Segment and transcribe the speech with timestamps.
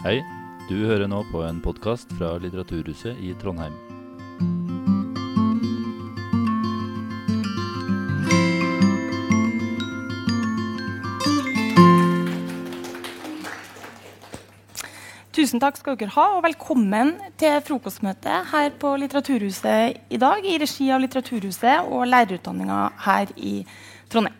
[0.00, 0.22] Hei,
[0.64, 3.74] du hører nå på en podkast fra Litteraturhuset i Trondheim.
[15.36, 20.56] Tusen takk skal dere ha, og velkommen til frokostmøte her på Litteraturhuset i dag, i
[20.64, 23.58] regi av Litteraturhuset og lærerutdanninga her i
[24.08, 24.39] Trondheim.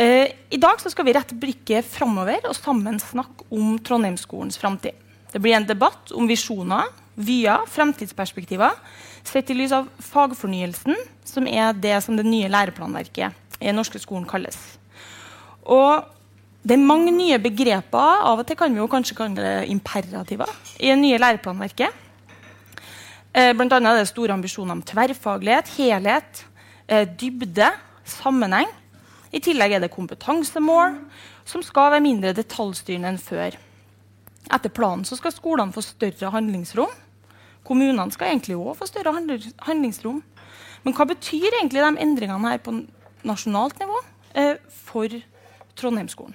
[0.00, 4.96] Eh, I dag skal vi rette blikket framover og sammen snakke om Trondheimsskolens framtid.
[5.30, 6.88] Det blir en debatt om visjoner,
[7.20, 8.78] vyer, fremtidsperspektiver,
[9.28, 10.96] sett i lys av fagfornyelsen,
[11.28, 14.56] som er det som det nye læreplanverket i den norske skolen kalles.
[15.68, 16.08] Og
[16.64, 20.48] det er mange nye begreper, av og til kan vi jo kanskje kalle det imperativer,
[20.80, 22.08] i det nye læreplanverket.
[23.36, 26.46] Eh, annet er det store ambisjoner om tverrfaglighet, helhet,
[26.88, 27.74] eh, dybde,
[28.08, 28.78] sammenheng.
[29.30, 30.96] I tillegg er det kompetansemål,
[31.46, 33.56] som skal være mindre detaljstyrende enn før.
[34.50, 36.90] Etter planen skal skolene få større handlingsrom.
[37.66, 40.22] Kommunene skal egentlig òg få større handlingsrom.
[40.82, 42.74] Men hva betyr egentlig de endringene her på
[43.28, 43.98] nasjonalt nivå
[44.34, 44.56] eh,
[44.88, 45.12] for
[45.78, 46.34] Trondheimsskolen?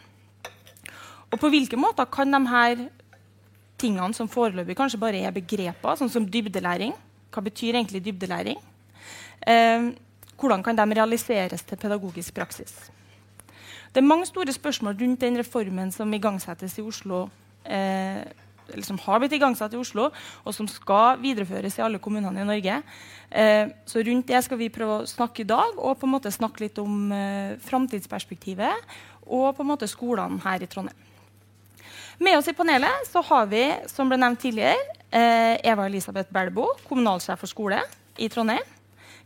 [1.33, 2.85] Og på hvilke måter kan de her
[3.81, 6.93] tingene som foreløpig kanskje bare er begreper, sånn som dybdelæring
[7.33, 8.61] Hva betyr egentlig dybdelæring?
[9.43, 9.89] Eh,
[10.39, 12.73] hvordan kan de realiseres til pedagogisk praksis?
[13.93, 17.29] Det er mange store spørsmål rundt den reformen som igangsettes i Oslo.
[17.65, 18.25] Eh,
[18.73, 20.09] eller som har blitt igangsatt i Oslo,
[20.43, 22.79] og som skal videreføres i alle kommunene i Norge.
[23.29, 26.33] Eh, så rundt det skal vi prøve å snakke i dag, og på en måte
[26.33, 31.01] snakke litt om eh, framtidsperspektivet og på en måte skolene her i Trondheim.
[32.21, 34.79] Med oss i panelet så har vi som ble nevnt tidligere,
[35.11, 37.81] eh, Eva Elisabeth Belbo, kommunalsjef for skole
[38.17, 38.74] i Trondheim.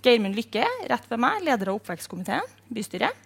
[0.06, 3.26] Geirmund Lykke, rett ved meg, leder av oppvekstkomiteen, bystyret.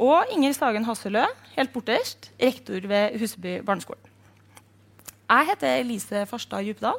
[0.00, 1.26] Og Inger Sagen Hasselø,
[1.58, 4.00] helt borterst, rektor ved Huseby barneskole.
[5.30, 6.96] Jeg heter Elise Farstad Djupedal.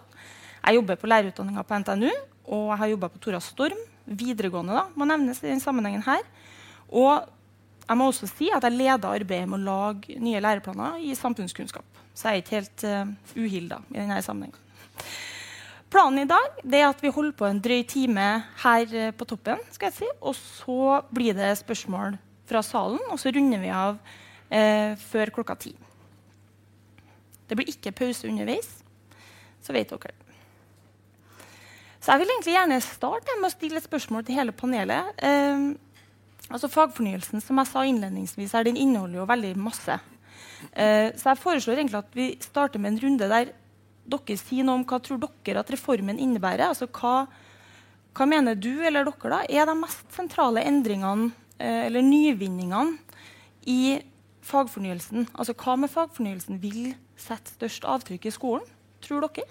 [0.62, 2.12] Jeg jobber på lærerutdanninga på NTNU,
[2.46, 6.22] og jeg har jobba på Tora Storm, videregående, da, må nevnes i denne sammenhengen her.
[6.94, 7.26] Og
[7.88, 11.88] jeg må også si at jeg leder arbeidet med å lage nye læreplaner i samfunnskunnskap.
[12.14, 14.62] Så jeg er ikke helt uh, uhilda i denne sammenhengen.
[15.92, 18.28] Planen i dag er at vi holder på en drøy time
[18.64, 19.60] her uh, på toppen.
[19.72, 24.00] skal jeg si, Og så blir det spørsmål fra salen, og så runder vi av
[24.52, 25.70] eh, før klokka ti.
[27.48, 28.68] Det blir ikke pause underveis,
[29.64, 30.12] så vet dere.
[32.02, 35.16] Så jeg vil egentlig gjerne starte med å stille et spørsmål til hele panelet.
[35.24, 35.72] Eh,
[36.52, 39.98] Altså Fagfornyelsen som jeg sa innledningsvis her, den inneholder jo veldig masse.
[40.74, 43.54] Eh, så jeg foreslår egentlig at vi starter med en runde der
[44.12, 46.68] dere si noe om hva tror dere at reformen innebærer.
[46.70, 47.26] Altså hva,
[48.18, 52.98] hva mener du eller dere da, er de mest sentrale endringene eh, eller nyvinningene
[53.70, 54.02] i
[54.48, 55.30] fagfornyelsen?
[55.34, 58.70] Altså hva med fagfornyelsen vil sette størst avtrykk i skolen,
[59.06, 59.48] tror dere?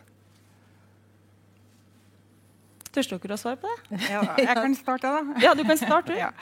[2.91, 4.00] Tør dere å svare på det?
[4.10, 5.41] Ja, jeg kan starte, da.
[5.44, 6.16] Ja, du kan starte.
[6.19, 6.32] ja.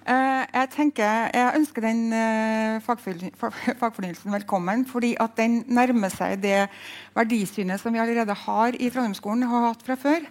[0.00, 6.70] Uh, jeg, tenker, jeg ønsker den uh, fagfornyelsen velkommen, fordi at den nærmer seg det
[7.16, 10.24] verdisynet som vi allerede har i Trondheimsskolen, har hatt fra før.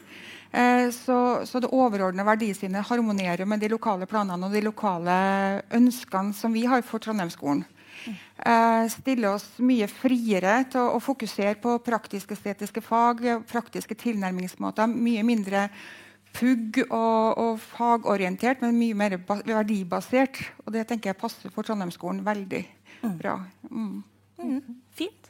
[0.49, 5.19] Uh, så, så, det overordnede verdisynet harmonerer med de lokale planene og de lokale
[5.77, 7.61] ønskene som vi har for Trondheimsskolen.
[8.39, 13.21] Uh, stille oss mye friere til å, å fokusere på praktisk-estetiske fag,
[13.51, 14.89] praktiske tilnærmingsmåter.
[14.89, 15.67] Mye mindre
[16.39, 20.39] pugg og, og, fagorientert, men mye mer verdibasert.
[20.65, 22.63] Og det tenker jeg passer for Trondheimsskolen veldig
[23.03, 23.17] mm.
[23.19, 23.35] bra.
[23.69, 23.99] Mm.
[24.39, 24.79] Mm.
[24.95, 25.29] Fint.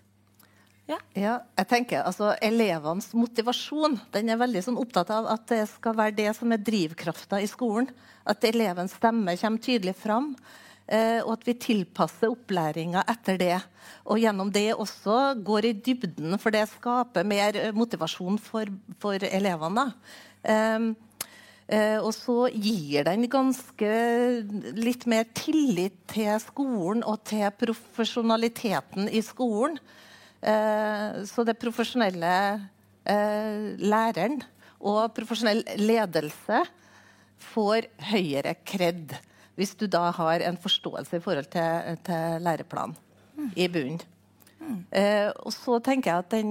[0.90, 0.98] Ja.
[1.14, 1.36] ja.
[1.60, 6.16] jeg tenker altså, Elevenes motivasjon den er veldig sånn, opptatt av at det skal være
[6.18, 7.92] det som er drivkrafta i skolen.
[8.30, 10.34] At elevens stemme kommer tydelig fram.
[10.90, 13.58] Eh, og at vi tilpasser opplæringa etter det.
[14.10, 18.72] Og gjennom det også går i dybden, for det skaper mer motivasjon for,
[19.02, 19.86] for elevene.
[20.44, 20.94] Um,
[21.68, 23.92] uh, og så gir den ganske
[24.80, 29.80] litt mer tillit til skolen og til profesjonaliteten i skolen.
[30.40, 34.40] Uh, så det profesjonelle uh, læreren
[34.80, 36.64] og profesjonell ledelse
[37.52, 39.18] får høyere kred
[39.60, 42.96] hvis du da har en forståelse i forhold til, til læreplanen
[43.36, 43.52] mm.
[43.60, 44.00] i bunnen.
[44.60, 44.84] Mm.
[45.40, 46.50] og så tenker jeg at den,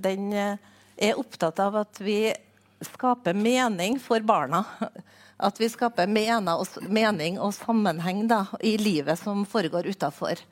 [0.00, 2.30] den er opptatt av at vi
[2.84, 4.64] skape mening for barna.
[5.40, 10.42] At vi skaper mening og sammenheng da, i livet som foregår utafor.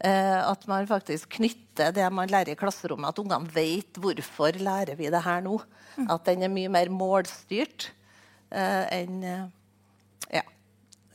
[0.00, 4.96] Eh, at man faktisk knytter det man lærer i klasserommet, at ungene vet hvorfor lærer
[4.96, 5.58] vi det her nå.
[6.08, 7.90] At den er mye mer målstyrt
[8.48, 9.44] eh, enn eh,
[10.38, 10.44] ja,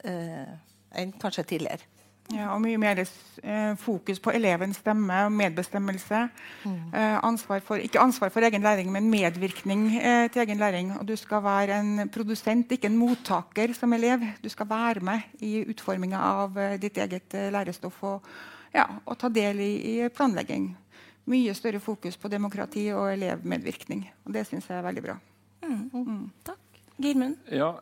[0.06, 0.54] eh,
[1.02, 1.90] enn kanskje tidligere.
[2.34, 6.24] Ja, og mye mer eh, fokus på elevens stemme og medbestemmelse.
[6.64, 6.80] Mm.
[6.98, 10.96] Eh, ansvar for, ikke ansvar for egen læring, men medvirkning eh, til egen læring.
[10.98, 14.26] Og du skal være en produsent, ikke en mottaker som elev.
[14.42, 18.34] Du skal være med i utforminga av ditt eget lærestoff og,
[18.74, 20.72] ja, og, ta del i, i, planlegging.
[21.30, 24.06] Mye større fokus på demokrati og elevmedvirkning.
[24.26, 25.20] Og det syns jeg er veldig bra.
[25.66, 25.90] Mm.
[25.94, 26.30] Mm.
[26.46, 26.65] Takk.
[26.96, 27.36] Geirmund?
[27.52, 27.74] Ja,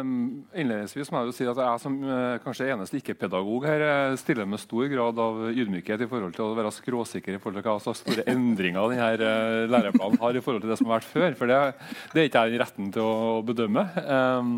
[0.00, 4.14] um, innledningsvis må jeg jo si at jeg som uh, kanskje eneste ikke-pedagog her uh,
[4.16, 7.68] stiller med stor grad av ydmykhet i forhold til å være skråsikker i forhold til
[7.68, 11.10] hva slags store endringer denne uh, læreplanen har i forhold til det som har vært
[11.10, 11.36] før.
[11.36, 11.60] For det,
[12.14, 13.84] det er ikke jeg retten til å, å bedømme.
[14.08, 14.56] Um,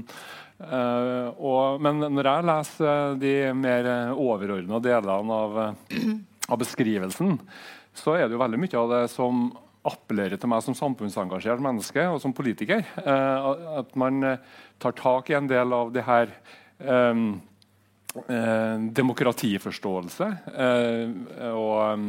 [0.62, 5.60] uh, og, men når jeg leser de mer overordna delene av,
[6.55, 7.40] av beskrivelsen,
[7.99, 9.49] så er det jo veldig mye av det som
[9.84, 12.84] appellerer til meg som samfunnsengasjert menneske og som politiker.
[13.04, 13.48] Eh,
[13.81, 16.32] at man eh, tar tak i en del av det her
[16.81, 17.25] eh
[18.94, 20.26] demokratiforståelse
[21.50, 22.04] og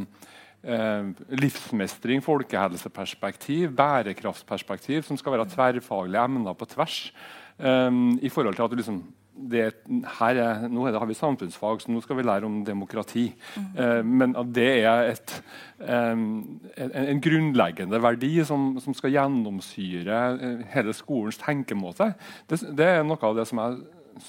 [1.41, 7.11] livsmestring, folkehelseperspektiv, bærekraftsperspektiv, som skal være tverrfaglige emner på tvers.
[8.21, 9.01] i forhold til at du liksom
[9.35, 9.63] det,
[10.19, 13.27] her er, nå har vi samfunnsfag, så nå skal vi lære om demokrati.
[13.55, 13.65] Mm.
[13.83, 15.33] Eh, men at det er et,
[15.83, 16.21] en,
[16.77, 22.13] en, grunnleggende verdi som, som, skal gjennomsyre eh, hele skolens tenkemåte,
[22.49, 23.75] det, det, er noe av det som, er,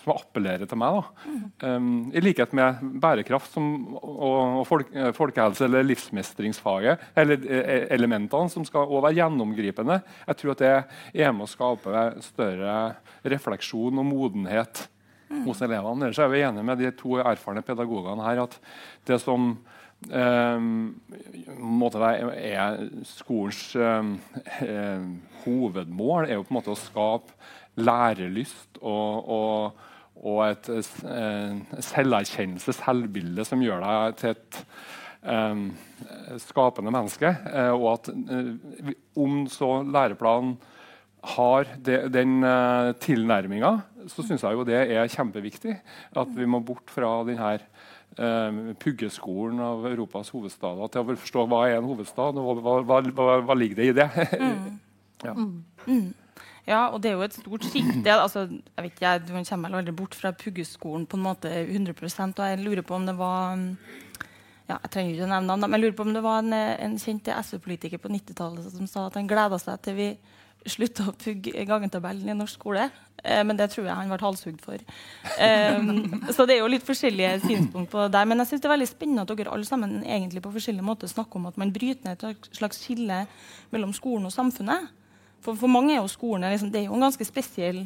[0.01, 0.99] som appellerer til meg.
[1.23, 1.39] Mm.
[1.63, 3.71] Um, I likhet med bærekraft som,
[4.01, 7.47] og, og folk, eh, folkehelse eller livsmestringsfaget, eller
[7.95, 10.01] elementene som skal være gjennomgripende.
[10.27, 10.75] Jeg tror at det
[11.15, 12.77] er med å skape større
[13.23, 14.89] refleksjon og modenhet
[15.47, 16.07] hos elevene.
[16.07, 18.57] Ellers er vi enige med de to erfarne pedagogene her at
[19.09, 19.53] det som
[20.11, 20.67] eh,
[22.37, 25.07] er skolens eh,
[25.45, 27.35] hovedmål, er jo på en måte å skape
[27.77, 29.89] lærelyst og, og,
[30.23, 34.63] og et eh, selverkjennelse, selvbilde, som gjør deg til et
[35.27, 35.67] eh,
[36.47, 37.35] skapende menneske.
[37.51, 40.57] Eh, og at eh, om så læreplanen
[41.27, 43.73] har de, den uh, tilnærminga,
[44.11, 45.77] så syns jeg jo det er kjempeviktig.
[46.17, 47.55] At vi må bort fra denne
[48.19, 53.01] uh, puggeskolen av Europas hovedstader til å forstå hva er en hovedstad, og hva, hva,
[53.11, 54.09] hva, hva ligger det i det.
[54.47, 54.79] mm.
[55.27, 55.35] ja.
[55.35, 55.59] Mm.
[55.87, 56.15] Mm.
[56.67, 58.11] Ja, og det er jo et stort skifte.
[58.11, 62.43] Altså, jeg vet ikke, Du kommer vel aldri bort fra puggeskolen på en måte 100%
[62.43, 63.55] og jeg lurer på om det var
[64.67, 66.55] ja, jeg trenger ikke å nevne navn, men jeg lurer på om det var en,
[66.57, 70.09] en kjent SV-politiker på 90-tallet som sa at han gleda seg til vi
[70.67, 72.89] slutta å pugge gangetabellen i norsk skole.
[73.27, 74.83] Eh, men det tror jeg han ble halshugd for.
[75.43, 78.29] Um, så det er jo litt forskjellige synspunkt på det der.
[78.29, 81.11] Men jeg synes det er veldig spennende at dere alle sammen egentlig på forskjellige måter
[81.11, 83.25] snakker om at man bryter ned et slags skille
[83.75, 84.91] mellom skolen og samfunnet.
[85.45, 87.85] For, for mange er jo skolen liksom, det er jo en ganske spesiell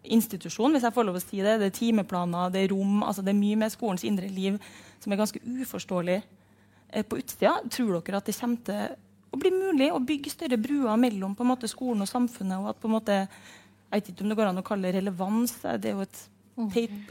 [0.00, 1.58] institusjon, hvis jeg får lov å si det.
[1.60, 3.02] Det er timeplaner, det er rom.
[3.06, 4.58] altså Det er mye med skolens indre liv
[5.00, 7.58] som er ganske uforståelig eh, på utsida.
[7.70, 8.98] Tror dere at det kommer til
[9.30, 12.58] å bli mulig å bygge større bruer mellom på en måte, skolen og samfunnet.
[12.58, 13.18] og at på en måte,
[13.90, 15.56] Jeg vet ikke om det går an å kalle det relevans.
[15.82, 16.20] Det er jo et,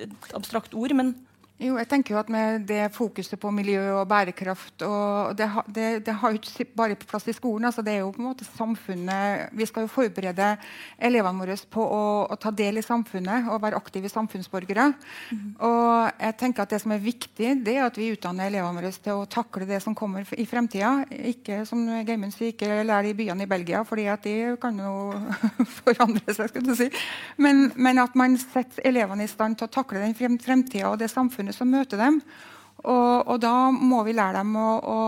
[0.08, 0.96] et abstrakt ord.
[0.96, 1.16] men
[1.60, 5.88] jo, jeg tenker jo at Med det fokuset på miljø og bærekraft og Det, det,
[6.08, 7.66] det har jo ikke bare plass i skolen.
[7.66, 10.54] altså Det er jo på en måte samfunnet Vi skal jo forberede
[10.98, 14.86] elevene våre på å, å ta del i samfunnet og være aktive samfunnsborgere.
[15.32, 15.50] Mm.
[15.66, 18.92] Og jeg tenker at Det som er viktig, det er at vi utdanner elevene våre
[18.96, 21.04] til å takle det som kommer i fremtida.
[21.10, 24.94] Ikke som Geimund sier, ikke lære i byene i Belgia, fordi at de kan jo
[25.82, 26.52] forandre seg.
[26.52, 26.90] skulle du si.
[27.38, 31.12] Men, men at man setter elevene i stand til å takle den fremtida og det
[31.12, 32.22] samfunnet samfunnet som møter dem.
[32.80, 35.00] Og, og, da må vi lære dem å, å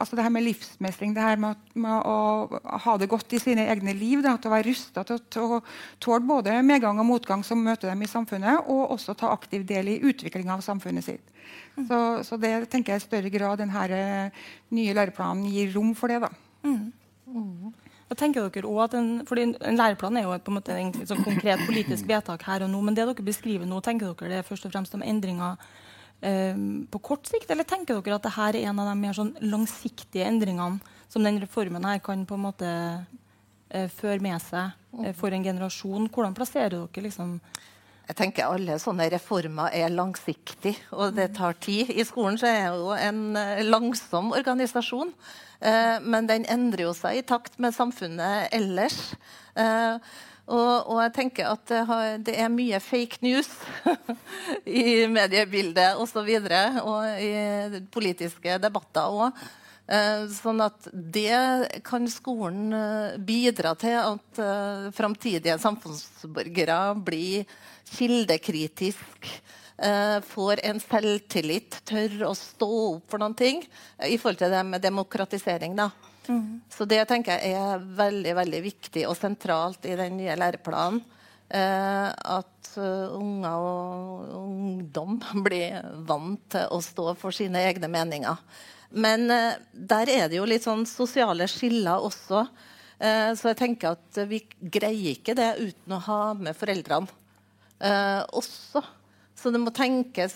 [0.00, 3.66] altså det her med livsmestring, det her med, med, å ha det godt i sine
[3.68, 4.22] egne liv.
[4.24, 5.60] Da, til å være rusta til, til, å
[6.00, 9.92] tåle både medgang og motgang som møter dem i samfunnet, og også ta aktiv del
[9.92, 11.36] i utviklinga av samfunnet sitt.
[11.76, 11.84] Mm.
[11.84, 16.08] Så, så, det tenker jeg i større grad denne eh, nye læreplanen gir rom for
[16.08, 16.22] det.
[16.24, 16.32] da.
[16.64, 16.88] Mm.
[18.10, 18.16] Mm.
[18.18, 21.22] tenker dere også at en, fordi en læreplan er jo på en måte et sånn
[21.24, 22.80] konkret politisk vedtak her og nå.
[22.82, 25.56] Men det dere beskriver nå, tenker dere det er først og fremst om endringer
[26.20, 26.58] eh,
[26.90, 27.50] på kort sikt?
[27.50, 31.40] Eller tenker dere at dette er en av de mer sånn langsiktige endringene som den
[31.42, 32.70] reformen her kan på en måte
[33.70, 34.74] eh, føre med seg
[35.04, 36.10] eh, for en generasjon?
[36.10, 37.38] Hvordan plasserer dere liksom
[38.10, 41.92] jeg tenker Alle sånne reformer er langsiktige, og det tar tid.
[41.94, 45.12] I skolen så er det jo en eh, langsom organisasjon.
[45.62, 48.98] Eh, men den endrer jo seg i takt med samfunnet ellers.
[49.54, 50.10] Eh,
[50.50, 53.52] og, og, jeg tenker at det, har, det, er mye fake news
[54.80, 56.02] i mediebildet osv.
[56.02, 59.42] Og, så videre, og i politiske debatter òg.
[60.30, 62.70] Sånn at det kan skolen
[63.26, 64.38] bidra til at
[64.94, 67.48] framtidige samfunnsborgere blir
[67.90, 69.30] kildekritisk
[69.82, 73.64] eh, får en selvtillit, tør å stå opp for noen ting
[74.06, 75.76] i forhold til det med demokratisering.
[75.78, 75.90] da.
[76.28, 76.60] Mm.
[76.70, 81.02] Så det tenker jeg er veldig veldig viktig og sentralt i den nye læreplanen.
[81.50, 85.16] Eh, at uh, unger og ungdom
[85.46, 88.38] blir vant til å stå for sine egne meninger.
[88.94, 92.44] Men uh, der er det jo litt sånn sosiale skiller også.
[93.02, 97.10] Uh, så jeg tenker at vi greier ikke det uten å ha med foreldrene
[97.80, 98.82] også.
[99.40, 100.34] Så det må tenkes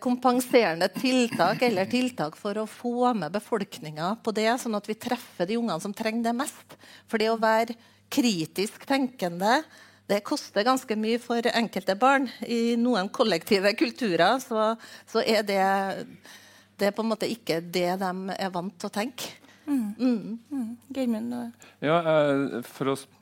[0.00, 5.44] kompenserende tiltak eller tiltak for å få med befolkninga på det, sånn at vi treffer
[5.50, 6.78] de ungene som trenger det mest.
[7.04, 7.76] For det å være
[8.08, 9.58] kritisk tenkende
[10.06, 12.28] det koster ganske mye for enkelte barn.
[12.46, 14.74] I noen kollektive kulturer så,
[15.10, 15.62] så er det,
[16.78, 19.32] det er på en måte ikke det de er vant til å tenke.
[19.66, 19.88] Mm.
[19.98, 20.38] Mm.
[20.52, 20.68] Mm.
[21.82, 23.15] Ja, eh, for å eh,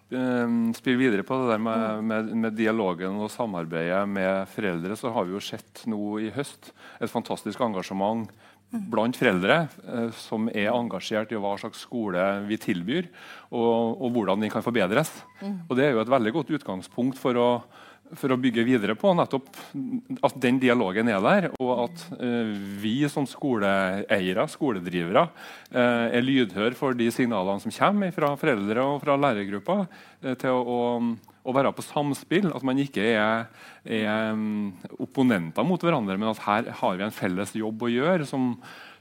[0.77, 2.09] spille videre på det der med, mm.
[2.11, 6.73] med, med, dialogen og samarbeidet med foreldre, så har vi jo sett nå i høst
[7.01, 8.29] et fantastisk engasjement
[8.91, 13.09] blant foreldre eh, som er engasjert i hva slags skole vi tilbyr,
[13.55, 15.13] og, og hvordan den kan forbedres.
[15.41, 15.59] Mm.
[15.69, 17.49] Og Det er jo et veldig godt utgangspunkt for å,
[18.15, 19.49] for å bygge videre på nettopp
[20.27, 25.27] at den dialogen er der, og at eh, vi som skoleeiere, skoledrivere,
[25.73, 30.53] eh, er lydhøre for de signalene som kommer fra foreldre og fra lærergrupper eh, til
[30.55, 32.51] å, å å være på samspill.
[32.57, 33.49] At man ikke er,
[33.85, 38.29] er um, opponenter mot hverandre, men at her har vi en felles jobb å gjøre
[38.29, 38.55] som,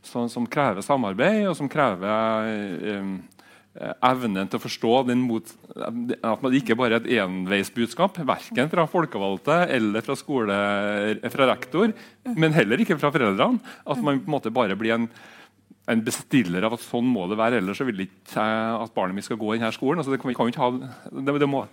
[0.03, 2.51] som, som krever samarbeid, og som krever
[2.99, 3.15] um,
[3.73, 9.63] evnen til å forstå mot, at man ikke bare er et enveisbudskap, verken fra folkevalgte
[9.73, 10.57] eller fra, skole,
[11.33, 11.93] fra rektor,
[12.37, 13.63] men heller ikke fra foreldrene.
[13.81, 15.09] At man på en måte bare blir en
[15.91, 19.27] en bestiller av at sånn må det være, ellers så vil ikke at barnet mitt
[19.27, 19.99] skal gå i denne skolen.
[19.99, 20.69] Altså det, kan, kan ha,
[21.11, 21.65] det, det, må,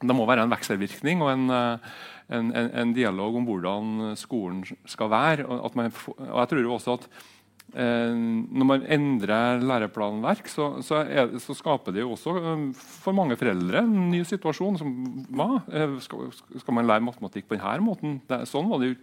[0.00, 1.90] det må være en vekselvirkning og en, eh,
[2.38, 5.44] en, en, dialog om hvordan skolen skal være.
[5.44, 5.92] Og, man,
[6.30, 7.26] og jeg tror også at eh,
[7.68, 12.62] når man endrer læreplanverk, så, så, er, så, skaper det jo også eh,
[13.04, 14.78] for mange foreldre en ny situasjon.
[14.80, 14.94] Som,
[15.36, 15.60] hva?
[15.68, 18.16] Eh, skal, skal, man lære matematikk på denne måten?
[18.28, 18.96] Det, sånn var det jo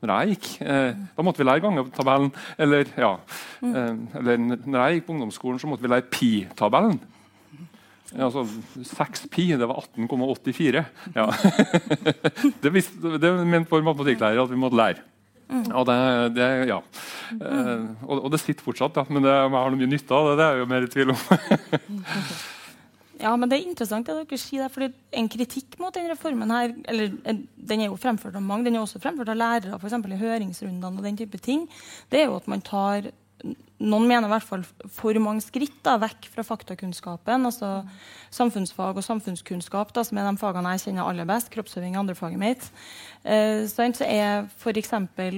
[0.00, 0.48] når jeg gikk.
[0.64, 2.32] Eh, da måtte vi lære gangetabellen.
[2.56, 3.12] Eller, ja,
[3.68, 3.92] eh,
[4.22, 6.98] eller når jeg gikk på ungdomsskolen, så måtte vi lære pi-tabellen.
[8.14, 8.46] Altså
[8.86, 10.84] 6pi, det var 18,84.
[11.16, 11.26] Ja.
[12.62, 15.04] det, visste, det mente vår matematikklærer at vi måtte lære.
[15.46, 15.96] Og det,
[16.34, 16.80] det, ja.
[17.36, 19.04] Eh, og, og, det sitter fortsatt, da.
[19.08, 20.86] men det, om jeg har noe mye nytte av det, det er jeg jo mer
[20.86, 21.20] i tvil om.
[23.24, 24.72] ja, men Det er interessant det dere sier.
[24.72, 24.90] fordi
[25.22, 28.82] En kritikk mot den reformen her, eller den er jo fremført av mange, den er
[28.82, 31.68] også fremført av lærere for i høringsrundene, og den type ting,
[32.10, 33.12] det er jo at man tar
[33.76, 34.62] noen mener i hvert fall
[34.96, 37.44] for mange skritt da, vekk fra faktakunnskapen.
[37.48, 37.84] altså
[38.32, 41.50] Samfunnsfag og samfunnskunnskap, da, som er de fagene jeg kjenner aller best.
[41.52, 42.68] Kroppsøving andre faget mitt.
[43.24, 44.92] Eh, så er f.eks.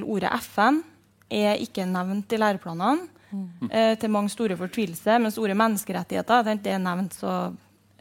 [0.06, 0.82] ordet FN
[1.28, 3.14] er ikke nevnt i læreplanene.
[3.28, 3.68] Mm.
[3.68, 5.18] Eh, til mange store fortvilelse.
[5.20, 7.14] Mens ordet menneskerettigheter det er nevnt.
[7.18, 7.52] så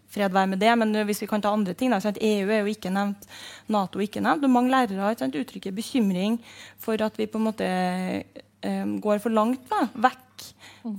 [0.07, 2.71] fred være med det, men hvis vi kan ta andre ting da, EU er jo
[2.71, 3.27] ikke nevnt,
[3.67, 4.45] Nato er ikke nevnt.
[4.45, 6.39] og Mange lærere har uttrykker bekymring
[6.79, 7.67] for at vi på en måte
[8.67, 10.47] um, går for langt da, vekk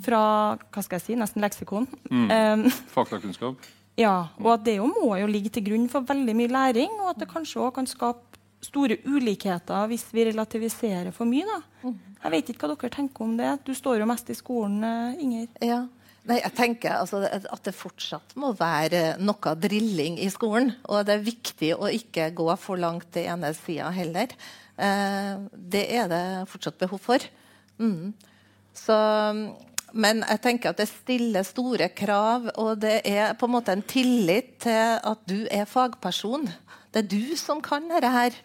[0.05, 0.23] fra
[0.59, 1.89] hva skal jeg si, nesten leksikon.
[2.11, 2.31] Mm.
[2.31, 2.65] Um,
[2.97, 3.69] Faktakunnskap.
[3.99, 7.15] Ja, og at det jo må jo ligge til grunn for veldig mye læring, og
[7.15, 11.47] at det kanskje òg kan skape store ulikheter hvis vi relativiserer for mye.
[11.47, 11.61] da.
[11.85, 11.97] Mm.
[12.19, 13.53] Jeg vet ikke hva dere tenker om det.
[13.67, 15.49] Du står jo mest i skolen, eh, Inger.
[15.63, 15.81] Ja.
[16.29, 20.75] Nei, jeg tenker altså, At det fortsatt må være noe drilling i skolen.
[20.91, 24.35] Og det er viktig å ikke gå for langt til ene sida heller.
[24.77, 27.29] Eh, det er det fortsatt behov for.
[27.79, 28.15] Mm.
[28.77, 28.97] Så,
[29.93, 33.85] men jeg tenker at det stiller store krav, og det er på en måte en
[33.87, 36.49] tillit til at du er fagperson.
[36.93, 38.37] Det er du som kan dette her.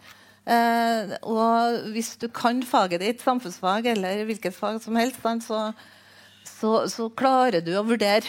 [0.44, 5.66] Eh, og hvis du kan faget ditt, samfunnsfag eller hvilket fag som helst, så,
[6.44, 8.28] så, så klarer du å vurdere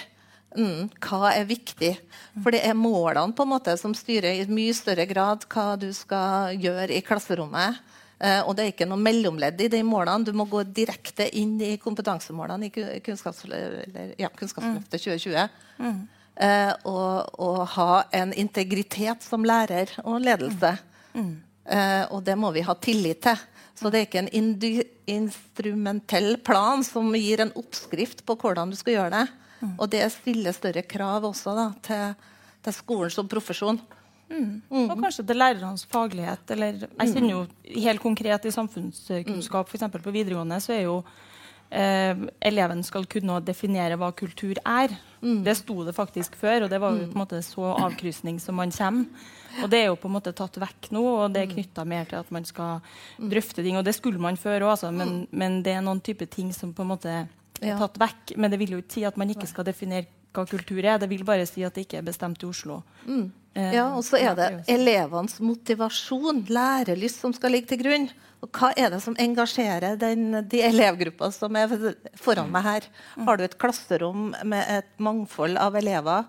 [0.54, 1.94] mm, hva er viktig.
[2.42, 5.90] For det er målene på en måte som styrer i mye større grad hva du
[5.94, 7.82] skal gjøre i klasserommet.
[8.14, 10.26] Uh, og det er ikke noe mellomledd i de målene.
[10.26, 15.49] Du må gå direkte inn i kompetansemålene i Kunnskapsløftet ja, Kunnskapsløftet 2020.
[15.83, 16.04] Mm.
[16.35, 20.76] Uh, og, og, ha en integritet som lærer og ledelse.
[21.14, 21.35] Mm.
[21.66, 23.42] Uh, og det må vi ha tillit til.
[23.75, 24.52] Så det er ikke en
[25.11, 29.25] instrumentell plan som gir en oppskrift på hvordan du skal gjøre det.
[29.59, 29.75] Mm.
[29.75, 32.14] Og det stiller større krav også da, til,
[32.62, 33.80] til skolen som profesjon.
[34.31, 34.62] Mm.
[34.71, 34.88] Mm.
[34.88, 36.50] Og kanskje til lærernes faglighet.
[36.57, 37.45] Eller, jeg kjenner jo
[37.87, 39.87] helt konkret i samfunnskunnskap, f.eks.
[39.93, 40.97] på videregående, så er jo
[41.71, 44.97] eh, eleven skal kunne definere hva kultur er.
[45.45, 48.59] Det sto det faktisk før, og det var jo på en måte så avkrysning som
[48.61, 49.31] man kommer.
[49.62, 52.09] Og det er jo på en måte tatt vekk nå, og det er knytta mer
[52.11, 52.83] til at man skal
[53.19, 53.78] drøfte ting.
[53.78, 56.75] Og det skulle man før òg, altså, men, men det er noen type ting som
[56.75, 58.35] på en måte er tatt vekk.
[58.37, 60.99] Men det vil jo ikke si at man ikke skal definere hva kultur er.
[60.99, 62.83] Det vil bare si at det ikke er bestemt i Oslo.
[63.07, 68.08] Eh, Ja, og så er det elevenes motivasjon, lærelyst, som skal ligge til grunn.
[68.42, 71.70] Og hva er det som engasjerer den, de elevgruppa som er
[72.20, 72.88] foran meg her?
[73.28, 76.26] Har du et klasserom med et mangfold av elever,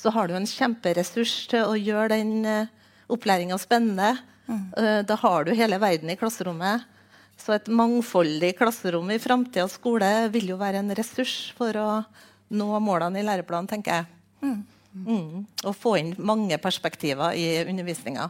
[0.00, 2.72] så har du en kjemperessurs til å gjøre den uh,
[3.12, 4.16] opplæringa spennende.
[4.48, 6.88] Eh, da har du hele verden i klasserommet.
[7.38, 11.88] Så et mangfoldig klasserom i framtidas skole vil jo være en ressurs for å
[12.52, 14.10] nå målene i læreplanen, tenker jeg.
[14.92, 15.44] Mm.
[15.64, 18.28] Og få inn mange perspektiver i undervisninga.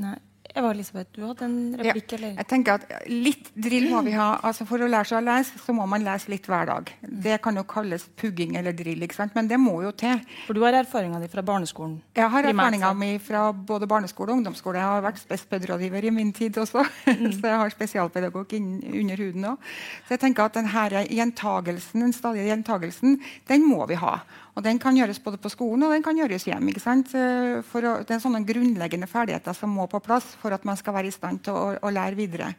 [0.00, 0.16] Nei.
[0.54, 2.34] Eva Elisabeth, du hadde en replikk, eller?
[2.40, 4.32] Jeg tenker at Litt drill må vi ha.
[4.46, 6.90] Altså For å lære seg å lese så må man lese litt hver dag.
[7.00, 9.04] Det kan jo kalles pugging eller drill,
[9.34, 10.20] men det må jo til.
[10.46, 12.00] For du har erfaringa di fra barneskolen?
[12.16, 14.80] Jeg har erfaringa mi fra både barneskole og ungdomsskole.
[14.80, 16.84] Jeg har vært spespedrådgiver i min tid også,
[17.38, 19.72] så jeg har spesialpedagog under huden òg.
[20.06, 24.18] Så jeg tenker at denne gjentagelsen, den stadige gjentagelsen, den må vi ha.
[24.56, 26.68] Og Den kan gjøres både på skolen og den kan gjøres hjem.
[26.68, 30.96] Eh, å, det er sånne grunnleggende ferdigheter som må på plass for at man skal
[30.96, 32.52] være i stand til å, å lære videre.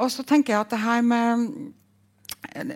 [0.00, 1.48] Og så tenker jeg at det her med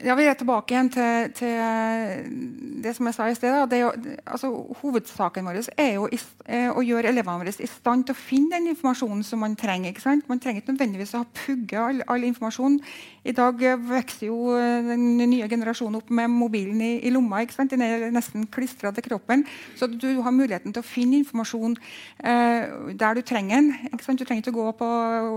[0.04, 3.72] ja, Vi er tilbake igjen til, til det som jeg sa i sted.
[3.80, 3.90] jo,
[4.24, 6.06] altså, hovedsaken vår er jo
[6.46, 9.98] er å gjøre elevene våre i stand til å finne den informasjonen som man trenger.
[10.28, 12.78] Man trenger ikke nødvendigvis å ha pugget all, all informasjon.
[13.26, 17.42] I dag eh, vokser jo eh, den nye generasjonen opp med mobilen i, i lomma.
[17.44, 19.44] Den er nesten klistra til kroppen.
[19.76, 21.76] Så du har muligheten til å finne informasjon
[22.22, 23.74] eh, der du trenger den.
[24.06, 24.90] Du trenger ikke å gå på,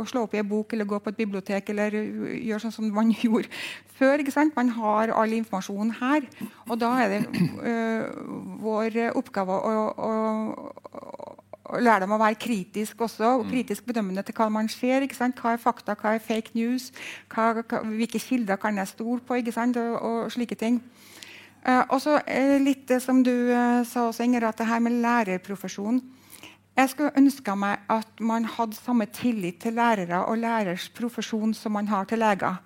[0.10, 2.90] slå opp i en bok eller gå på et bibliotek eller uh, gjøre sånn som
[2.94, 3.50] man gjorde
[4.00, 4.19] før.
[4.34, 4.56] Sant?
[4.56, 6.28] Man har all informasjonen her.
[6.68, 7.22] Og da er det
[7.64, 8.04] øh,
[8.62, 10.12] vår oppgave å, å,
[11.70, 15.08] å, lære dem å være kritisk også, og kritisk bedømmende til hva man ser.
[15.08, 16.92] Hva er fakta, hva er fake news,
[17.32, 19.40] hva, hva, hvilke kilder kan jeg stole på?
[19.40, 20.82] Og, og slike ting.
[21.60, 24.80] Uh, og så uh, litt det som du uh, sa også, Inger, at det her
[24.80, 26.00] med lærerprofesjonen
[26.80, 31.74] jeg skulle ønska meg at man hadde samme tillit til lærere og lærers profesjon som
[31.76, 32.62] man har til leger.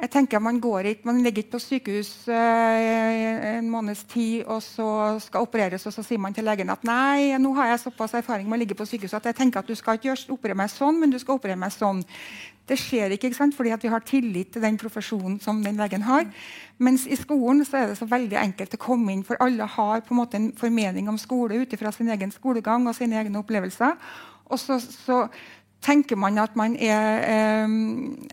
[0.00, 4.62] Jeg tenker Man går ikke, man ligger ikke på sykehus eh, en måneds tid og
[4.64, 8.16] så skal opereres, og så sier man til legen at nei, nå har jeg såpass
[8.16, 10.72] erfaring med å ligge på sykehus at jeg tenker at du skal ikke operere meg
[10.72, 12.00] sånn, men du skal operere meg sånn.
[12.70, 13.56] Det skjer ikke, ikke sant?
[13.58, 16.24] fordi vi har tillit til den profesjonen som den legen har.
[16.78, 20.04] Mens i skolen så er det så veldig enkelt å komme inn, for alle har
[20.06, 23.42] på en måte en formening om skole ut ifra sin egen skolegang og sine egne
[23.42, 23.98] opplevelser.
[24.50, 25.24] Og så, så
[25.80, 27.68] tenker man at man er, eh,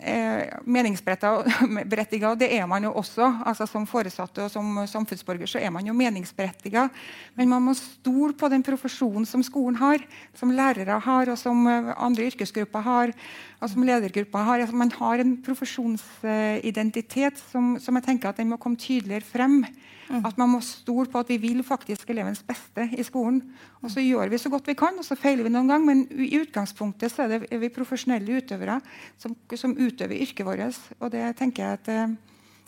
[0.03, 3.43] er meningsberettiga, og det er man jo også.
[3.45, 6.89] Altså Som foresatte og som samfunnsborger så er man jo meningsberettiga.
[7.36, 10.03] Men man må stole på den profesjonen som skolen har,
[10.36, 13.13] som lærere har, og som eh, andre yrkesgrupper har,
[13.62, 14.60] og som ledergrupper har.
[14.60, 19.65] Altså, man har en profesjonsidentitet som, som jeg tenker at den må komme tydeligere frem.
[20.07, 23.41] At man må stole på at vi vil faktisk elevens beste i skolen.
[23.83, 26.05] Og så gjør vi så godt vi kan, og så feiler vi noen gang, men
[26.12, 28.80] i utgangspunktet så er, det, er vi profesjonelle utøvere
[29.19, 30.82] som, som utøver yrket vårt.
[31.00, 32.15] Og det tenker jeg at eh,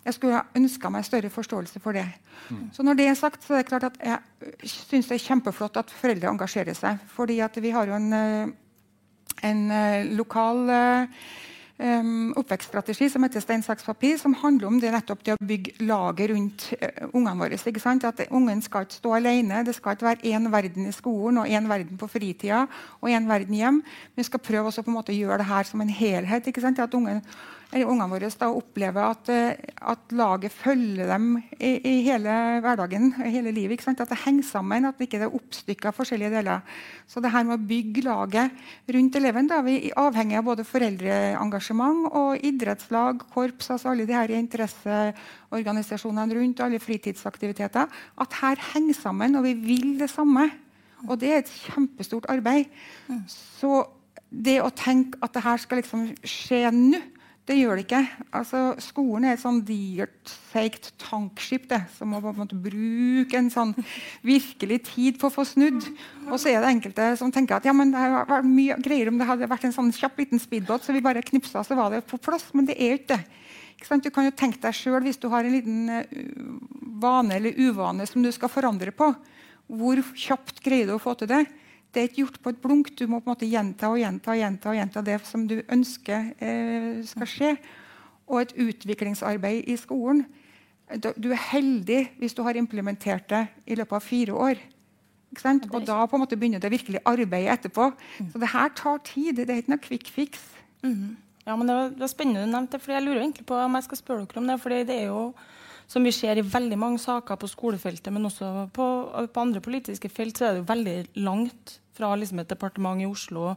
[0.05, 2.05] jeg skulle ha ønska meg større forståelse for det.
[2.73, 5.77] Så når det er sagt, så er det klart at jeg syns det er kjempeflott
[5.81, 6.97] at foreldre engasjerer seg.
[7.13, 8.49] fordi at vi har jo en, eh,
[9.43, 11.07] en eh, lokal eh,
[11.79, 15.75] um, oppvekststrategi som heter Stein, saks, papir, som handler om det nettopp det å bygge
[15.87, 17.59] laget rundt uh, ungene våre.
[17.59, 18.05] ikke sant?
[18.07, 19.63] At Ungen skal ikke stå alene.
[19.67, 22.65] Det skal ikke være én verden i skolen og én verden på fritida
[22.99, 23.83] og én verden hjem.
[24.15, 26.47] Vi skal prøve også på en måte å gjøre det her som en helhet.
[26.47, 26.79] ikke sant?
[26.79, 27.23] At ungen,
[27.69, 29.53] ungene våre da opplever at, uh,
[29.93, 33.75] at laget følger dem i, i hele hverdagen, i hele livet.
[33.75, 34.01] ikke sant?
[34.01, 36.63] At det henger sammen, at det ikke er oppstykka forskjellige deler.
[37.05, 38.49] Så det her med å bygge laget
[38.95, 44.17] rundt eleven da er vi avhengig av både foreldreengasjement og idrettslag, korps, altså alle de
[44.17, 47.85] her interesseorganisasjonene rundt, alle fritidsaktiviteter.
[48.17, 50.49] At her henger sammen, og vi vil det samme.
[51.05, 52.65] Og det er et kjempestort arbeid.
[53.29, 53.85] Så
[54.29, 56.99] det å tenke at det her skal liksom skje nå
[57.49, 58.03] det gjør det ikke.
[58.37, 63.39] Altså, skolen er et sånn digert, feigt tankskip det, som må på en måte bruke
[63.39, 63.71] en sånn
[64.25, 65.87] virkelig tid på å få snudd.
[66.27, 69.17] Og så er det enkelte som tenker at ja, men det vært mye greier om
[69.17, 72.03] det hadde vært en sånn kjapp liten speedbåt, så vi bare knipsa, så var det
[72.09, 72.51] på plass.
[72.53, 73.23] Men det er jo ikke det.
[74.05, 76.03] Du kan jo tenke deg selv, Hvis du har en liten uh,
[77.01, 79.09] vane eller uvane som du skal forandre på,
[79.69, 81.45] hvor kjapt greier du å få til det?
[81.89, 82.91] Det er ikke gjort på et blunk.
[82.99, 85.57] Du må på en måte gjenta og gjenta og gjenta, og gjenta det som du
[85.65, 87.53] ønsker eh, skal skje.
[88.29, 90.27] og et utviklingsarbeid i skolen.
[91.17, 94.61] Du er heldig hvis du har implementert det i løpet av fire år.
[95.73, 97.91] Og da på en måte begynner det virkelig arbeidet etterpå.
[98.19, 98.29] Mm.
[98.31, 99.35] Så det her tar tid.
[99.35, 100.45] Det er ikke noe quick fix.
[100.85, 101.17] Mm.
[101.45, 103.57] Ja, men det var, det var, spennende du nevnte det, for jeg lurer egentlig på
[103.57, 104.59] om jeg skal spørre dere om det.
[104.61, 105.23] fordi det er jo
[105.89, 108.87] som vi ser i veldig mange saker på skolefeltet, men også på,
[109.33, 113.07] på andre politiske felt, så er det jo veldig langt fra liksom, et departement i
[113.09, 113.55] Oslo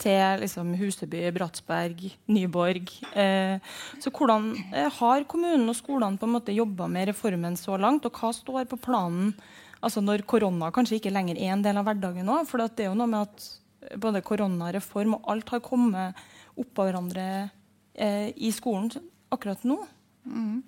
[0.00, 2.92] til liksom, Huseby, Bratsberg, Nyborg.
[3.18, 3.58] Eh,
[4.00, 8.06] så hvordan eh, har kommunen og skolene på en måte jobba med reformen så langt,
[8.08, 9.34] og hva står på planen
[9.82, 12.38] altså når korona kanskje ikke lenger er en del av hverdagen nå?
[12.48, 16.22] For det er jo noe med at både koronareform og alt har kommet
[16.58, 17.26] oppå hverandre
[17.94, 18.92] eh, i skolen
[19.32, 19.80] akkurat nå.
[20.28, 20.60] Mm.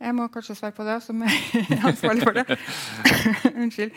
[0.00, 1.34] Jeg må kanskje svare på det, som er
[1.90, 2.58] ansvarlig for det.
[3.62, 3.92] Unnskyld.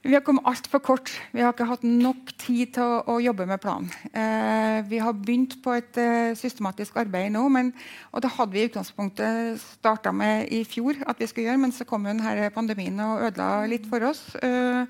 [0.00, 1.10] Vi har kommet altfor kort.
[1.32, 3.90] Vi har ikke hatt nok tid til å, å jobbe med planen.
[4.16, 7.74] Eh, vi har begynt på et eh, systematisk arbeid nå, men,
[8.08, 10.96] og det hadde vi i utgangspunktet starta med i fjor.
[11.04, 14.22] at vi skulle gjøre, Men så kom denne pandemien og ødela litt for oss.
[14.40, 14.88] Eh,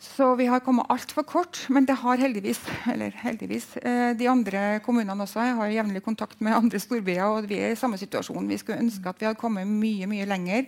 [0.00, 1.66] så vi har kommet altfor kort.
[1.68, 2.60] Men det har heldigvis,
[3.20, 5.42] heldigvis eh, de andre kommunene også.
[5.44, 8.48] Jeg har jevnlig kontakt med andre storbyer, og vi er i samme situasjon.
[8.48, 10.64] Vi skulle ønske at vi hadde kommet mye mye lenger.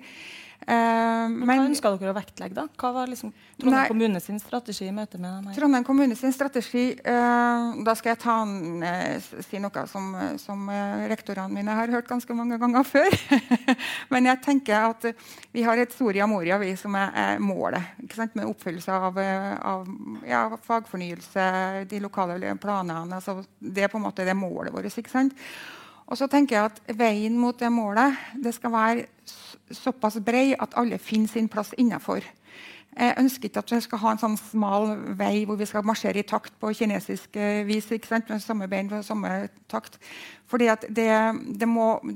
[0.63, 2.55] Uh, men, hva ønska dere å vektlegge?
[2.55, 2.69] da?
[2.79, 5.49] Hva var liksom Trondheim kommune sin strategi i møte med dem?
[5.51, 5.57] her?
[5.57, 10.71] Trondheim kommune sin strategi uh, Da skal jeg ta uh, si noe som, som
[11.11, 13.19] rektorene mine har hørt ganske mange ganger før.
[14.15, 15.09] men jeg tenker at
[15.53, 17.99] vi har et Soria Moria vi som er, er målet.
[18.37, 19.89] Med oppfyllelse av, av
[20.29, 21.45] ja, fagfornyelse,
[21.91, 23.19] de lokale planene.
[23.19, 24.87] Altså, det er på en måte det målet vårt.
[24.93, 25.35] ikke sant?
[26.13, 29.05] Og så tenker jeg at Veien mot det målet det skal være
[29.73, 32.21] såpass brei at alle finner sin plass innafor.
[32.93, 36.21] Jeg ønsker ikke at vi skal ha en sånn smal vei hvor vi skal marsjere
[36.21, 37.89] i takt på kinesisk eh, vis.
[37.89, 38.29] ikke sant?
[38.29, 39.31] Med samme bein på samme
[39.73, 39.97] takt.
[40.53, 41.71] Fordi det, det,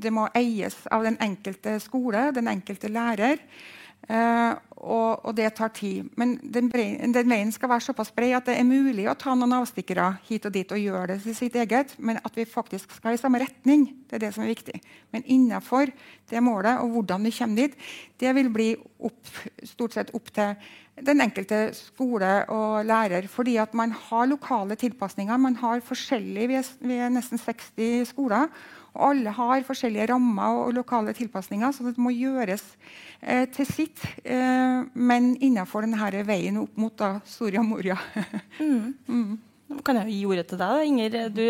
[0.05, 3.41] det må eies av den enkelte skole, den enkelte lærer.
[4.07, 6.07] Uh, og, og, det tar tid.
[6.21, 9.57] Men den, den, veien skal være såpass bred at det er mulig å ta noen
[9.59, 13.17] avstikkere hit og dit og gjøre det til sitt eget, men at vi faktisk skal
[13.17, 13.89] i samme retning.
[14.07, 14.79] Det er det som er viktig.
[15.11, 15.91] Men innafor
[16.31, 17.75] det målet og hvordan vi kommer dit,
[18.23, 18.69] det vil bli
[19.09, 19.33] opp,
[19.67, 20.55] stort sett opp til
[21.05, 23.27] den enkelte skole og lærer.
[23.33, 25.37] Fordi at man har lokale tilpasninger.
[25.37, 28.53] Man har forskjellig, vi er nesten 60 skoler.
[28.97, 32.65] Og alle har forskjellige rammer og lokale tilpasninger, så det må gjøres
[33.21, 34.05] eh, til sitt.
[34.25, 37.99] Eh, men innenfor denne veien opp mot da, Soria Moria.
[38.61, 38.95] mm.
[39.09, 39.37] Mm.
[39.83, 41.17] Kan jeg jo gi ordet til deg, Inger?
[41.35, 41.43] Du,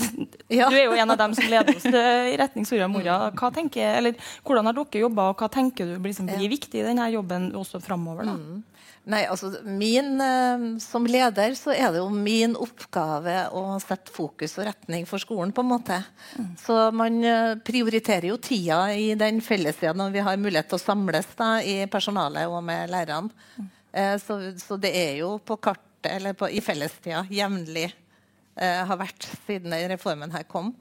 [0.58, 0.68] ja.
[0.68, 3.16] du, er jo en av dem som leder oss i retning Soria Moria.
[3.56, 7.08] Tenker, eller, hvordan har dere jobba, og hva tenker du liksom, blir viktig i denne
[7.14, 8.28] jobben også framover?
[8.36, 8.60] Mm.
[9.04, 14.56] Nei, altså min, eh, Som leder så er det jo min oppgave å sette fokus
[14.58, 15.52] og retning for skolen.
[15.52, 16.02] på en måte.
[16.38, 16.56] Mm.
[16.56, 20.86] Så man eh, prioriterer jo tida i den fellestida når vi har mulighet til å
[20.86, 23.30] samles da, i personalet og med lærerne.
[23.58, 23.68] Mm.
[23.92, 27.86] Eh, så, så, det er jo på kartet, eller på, i fellestida jevnlig
[28.56, 30.72] eh, har vært siden reformen her kom.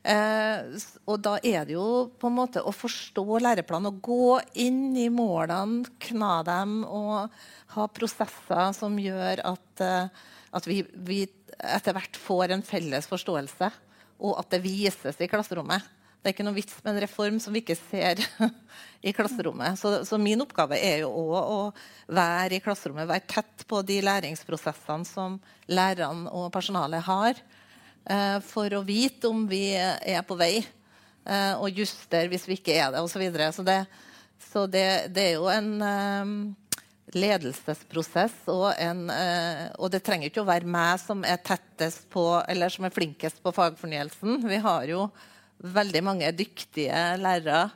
[0.00, 4.96] Eh, og da er det jo på en måte å forstå læreplanen og gå inn
[4.96, 7.28] i målene, kna dem og
[7.74, 10.08] ha prosesser som gjør at, eh,
[10.56, 11.20] at vi, vi,
[11.60, 13.70] etter hvert får en felles forståelse,
[14.24, 15.84] og at det vises i klasserommet.
[16.20, 18.20] Det er ikke noe vits med en reform som vi ikke ser
[19.08, 19.76] i klasserommet.
[19.80, 21.60] Så, så min oppgave er jo òg å
[22.12, 27.40] være i klasserommet, være tett på de læringsprosessene som lærerne og personalet har.
[28.10, 32.74] Eh, for å vite om vi er på vei, eh, og justere hvis vi ikke
[32.74, 33.12] er det, osv.
[33.12, 33.50] Så, videre.
[33.54, 33.76] så, det,
[34.50, 36.32] så det, det, er jo en um,
[37.14, 39.04] ledelsesprosess, og, en,
[39.76, 43.38] og, det trenger ikke å være meg som er tettest på, eller som er flinkest
[43.44, 44.40] på fagfornyelsen.
[44.48, 45.04] Vi har jo
[45.60, 47.68] veldig mange dyktige lærere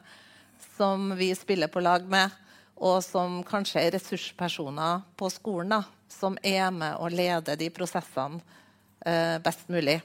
[0.75, 2.33] som vi spiller på lag med,
[2.75, 8.43] og som kanskje er ressurspersoner på skolen, da, som er med å lede de prosessene
[9.45, 10.01] best mulig.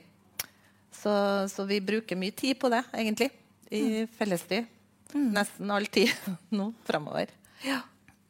[0.99, 1.11] Så,
[1.51, 3.29] så, vi bruker mye tid på det, egentlig.
[3.71, 4.11] I mm.
[4.17, 4.67] fellestid.
[5.13, 5.29] Mm.
[5.37, 6.11] Nesten all tid
[6.57, 7.31] nå framover.
[7.63, 7.79] Ja.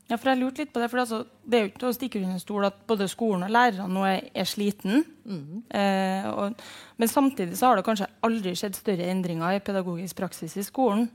[0.08, 0.17] ja.
[0.17, 2.41] for jeg lurte litt på Det for altså, det er jo ikke å stikke under
[2.41, 5.03] stol at både skolen og lærerne nå er, er sliten.
[5.25, 5.63] Mm.
[5.82, 6.62] Eh, og,
[6.97, 11.10] men samtidig så har det kanskje aldri skjedd større endringer i pedagogisk praksis i skolen.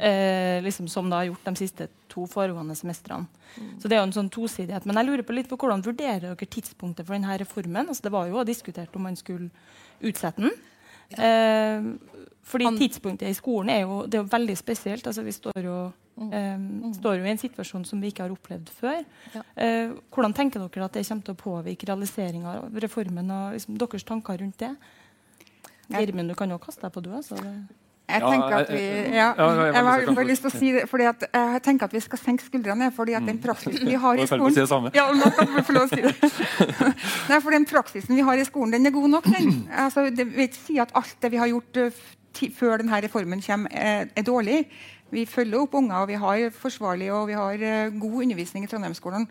[0.00, 3.26] Eh, liksom som det har gjort de siste to foregående semestrene.
[3.54, 3.68] Mm.
[3.80, 4.86] Så det er jo en sånn tosidighet.
[4.88, 7.86] Men jeg lurer på litt på hvordan vurderer dere tidspunktet for denne reformen?
[7.86, 9.50] Altså, det var jo diskutert om man skulle
[10.02, 10.56] utsette den.
[11.18, 11.88] Eh,
[12.50, 15.06] fordi Han, tidspunktet i skolen er jo, det er jo veldig spesielt.
[15.06, 15.76] Altså, vi står jo,
[16.26, 16.62] eh,
[16.96, 19.04] står jo, i en situasjon som vi ikke har opplevd før.
[19.34, 19.42] Ja.
[19.56, 23.78] Eh, hvordan tenker dere at det kommer til å påvirke realiseringa av reformen og liksom,
[23.78, 24.74] deres tanker rundt det?
[25.90, 27.10] Gjermund, du kan jo kaste deg på, du.
[27.14, 27.38] Altså.
[28.10, 28.82] Jeg tenker at vi
[29.16, 31.62] ja, jeg har lyst til å bare lyst til å si det, fordi at jeg
[31.66, 32.90] tenker at vi skal senke skuldrene.
[32.96, 34.54] fordi at den praksisen vi har i skolen.
[34.94, 36.14] Ja, nå kan du få lov å si det.
[37.30, 39.24] Nei, for Den praksisen vi har i skolen, den er god nok.
[39.30, 39.68] den.
[39.86, 42.00] Altså, det vil ikke si at alt det vi har gjort eh,
[42.56, 44.64] før denne reformen kommer, er, er dårlig.
[45.10, 48.70] Vi følger opp unger, og vi har forsvarlig og vi har eh, god undervisning i
[48.70, 49.26] Trondheimsskolen.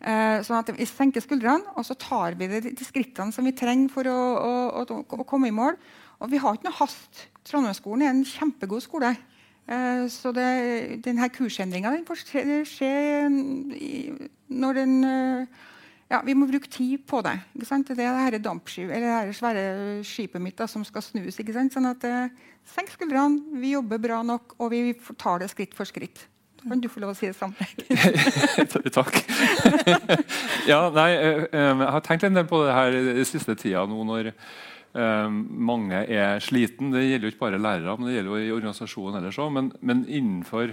[0.00, 3.52] Eh, sånn at Vi senker skuldrene, og så tar vi de, de skrittene som vi
[3.56, 5.76] trenger for å, å, å, å komme i mål.
[6.18, 7.26] Og vi har ikke noe hast.
[7.46, 9.14] Trondheimsskolen er en kjempegod skole.
[9.68, 10.48] Eh, så det,
[11.04, 12.92] denne kursendringa den får skje, skje
[14.48, 15.66] når den eh,
[16.08, 17.34] ja, Vi må bruke tid på det.
[17.54, 17.88] ikke sant?
[17.88, 21.38] Det er det eller det her svære skipet mitt da, som skal snus.
[21.38, 21.74] ikke sant?
[21.74, 22.32] Sånn at eh,
[22.68, 26.26] Senk skuldrene, vi jobber bra nok, og vi tar det skritt for skritt.
[26.64, 27.54] Kan du få lov å si det samme.
[28.98, 29.20] Takk.
[30.72, 34.32] ja, nei, jeg har tenkt en del på det her siste tida nå når
[34.94, 36.92] mange er sliten.
[36.94, 39.52] Det gjelder jo ikke bare lærere, men det gjelder jo i organisasjonen ellers òg.
[39.54, 40.72] Men, men innenfor,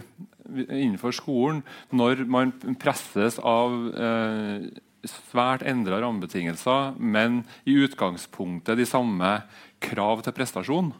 [0.65, 4.65] innenfor skolen, når man presses av eh,
[5.05, 9.37] svært endra rammebetingelser, men i utgangspunktet de samme
[9.83, 10.93] krav til prestasjon,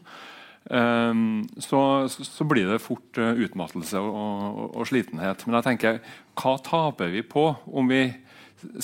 [0.70, 1.24] eh,
[1.64, 5.46] så, så, blir det fort uh, utmattelse og, og, og, slitenhet.
[5.46, 6.00] Men jeg tenker,
[6.38, 8.04] hva taper vi på om vi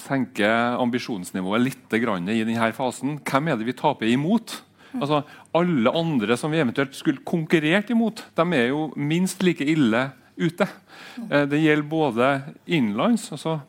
[0.00, 3.18] senker ambisjonsnivået litt i denne fasen?
[3.24, 4.60] Hvem er det vi taper imot?
[4.92, 5.22] Altså,
[5.56, 10.68] alle andre som vi eventuelt skulle konkurrert imot, de er jo minst like ille ute.
[11.16, 12.28] Uh, det gjelder både
[12.66, 13.60] innenlands altså,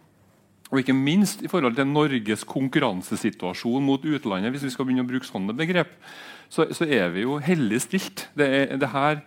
[0.73, 4.51] og ikke minst i forhold til Norges konkurransesituasjon mot utlandet.
[4.51, 5.91] hvis vi skal begynne å bruke sånne begrep
[6.53, 8.27] så, så er vi jo heldig stilt.
[8.37, 9.21] Det, er, det, her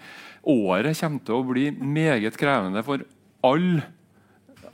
[0.47, 3.03] året kommer til å bli meget krevende for
[3.47, 3.85] alle,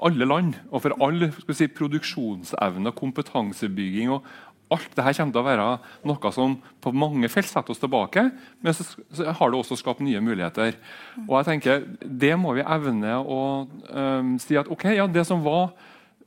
[0.09, 0.57] alle land.
[0.71, 4.11] Og for all si, produksjonsevne og kompetansebygging.
[4.13, 4.27] og
[4.73, 5.69] Alt dette kommer til å være
[6.09, 8.25] noe som på mange felt setter oss tilbake,
[8.65, 8.87] men så,
[9.21, 10.79] har det også skapt nye muligheter.
[11.27, 15.45] Og jeg tenker, Det må vi evne å um, si at ok, ja, det som
[15.45, 15.75] var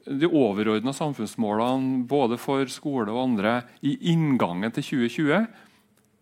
[0.06, 5.48] de overordna samfunnsmålene både for skole og andre i inngangen til 2020,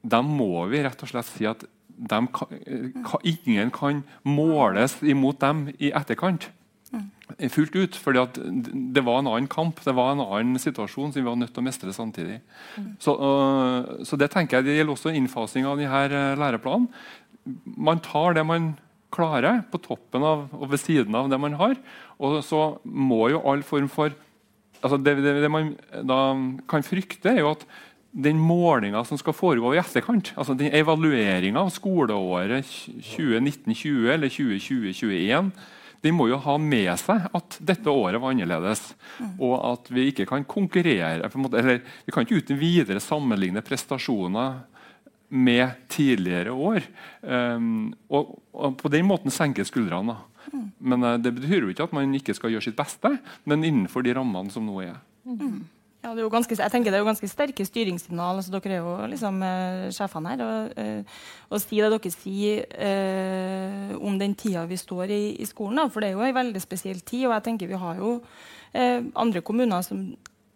[0.04, 1.66] dem må vi rett og slett si at
[2.08, 2.60] kan,
[3.24, 6.50] ingen kan måles imot dem i etterkant.
[7.50, 7.96] Fullt ut.
[7.96, 8.26] fordi
[8.94, 11.64] det var en annen kamp, det var en annen situasjon som vi var nødt til
[11.64, 12.42] å mestre samtidig.
[13.02, 16.90] Så, uh, så det tenker jeg det gjelder også innfasing av denne uh, læreplanen.
[17.64, 18.74] Man tar det man
[19.14, 21.78] klarer, på toppen av og ved siden av det man har.
[22.20, 24.14] Og så må jo all form for
[24.84, 26.20] altså det, det, det man da
[26.70, 27.66] kan frykte, er jo at
[28.14, 35.50] den målinga som skal foregå i etterkant, altså den evalueringa av skoleåret 2019-20 eller 2020-2021,
[36.04, 38.82] den må jo ha med seg at dette året var annerledes.
[39.38, 44.62] Og at vi ikke kan konkurrere måte, eller Vi kan ikke uten videre sammenligne prestasjoner
[45.34, 46.84] med tidligere år.
[47.22, 50.18] Um, og, og, på den måten senke skuldrene.
[50.78, 53.16] Men uh, Det betyr jo ikke at man ikke skal gjøre sitt beste,
[53.50, 55.00] men innenfor de rammene som nå er.
[55.24, 55.64] Mm.
[56.04, 58.36] Ja, det er jo ganske, jeg tenker det er jo ganske sterke styringssignal.
[58.36, 60.42] altså Dere er jo liksom eh, sjefene her.
[60.44, 65.48] Og, eh, og si det dere sier eh, om den tida vi står i i
[65.48, 65.80] skolen.
[65.80, 67.30] Da, for det er jo en veldig spesiell tid.
[67.30, 68.18] Og jeg tenker vi har jo
[68.74, 70.04] eh, andre kommuner som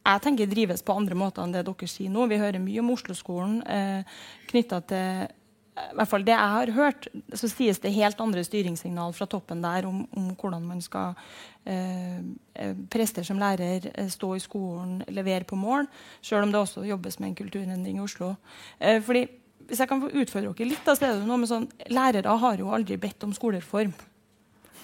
[0.07, 2.27] jeg tenker drives på andre måter enn det dere sier nå.
[2.27, 4.19] Vi hører mye om Oslo-skolen eh,
[4.51, 5.31] knytta til
[5.77, 9.61] i hvert fall det jeg har hørt, så sies det helt andre styringssignal fra toppen
[9.63, 11.15] der om, om hvordan man skal
[11.69, 12.21] eh,
[12.93, 15.87] prester som lærer, eh, stå i skolen, levere på mål.
[16.21, 18.33] Selv om det også jobbes med en kulturendring i Oslo.
[18.79, 19.27] Eh, fordi,
[19.67, 22.61] hvis jeg kan få utfordre dere litt, så er det noe med sånn, Lærere har
[22.61, 23.93] jo aldri bedt om skolereform.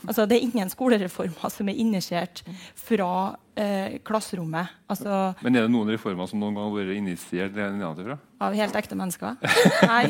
[0.03, 2.43] Altså, det er ingen skolereformer som er initiert
[2.75, 4.72] fra eh, klasserommet.
[4.89, 8.18] Altså, Men er det noen reformer som noen gang har vært initiert nedenfra?
[8.44, 9.38] Av helt ekte mennesker?
[9.92, 10.04] Nei,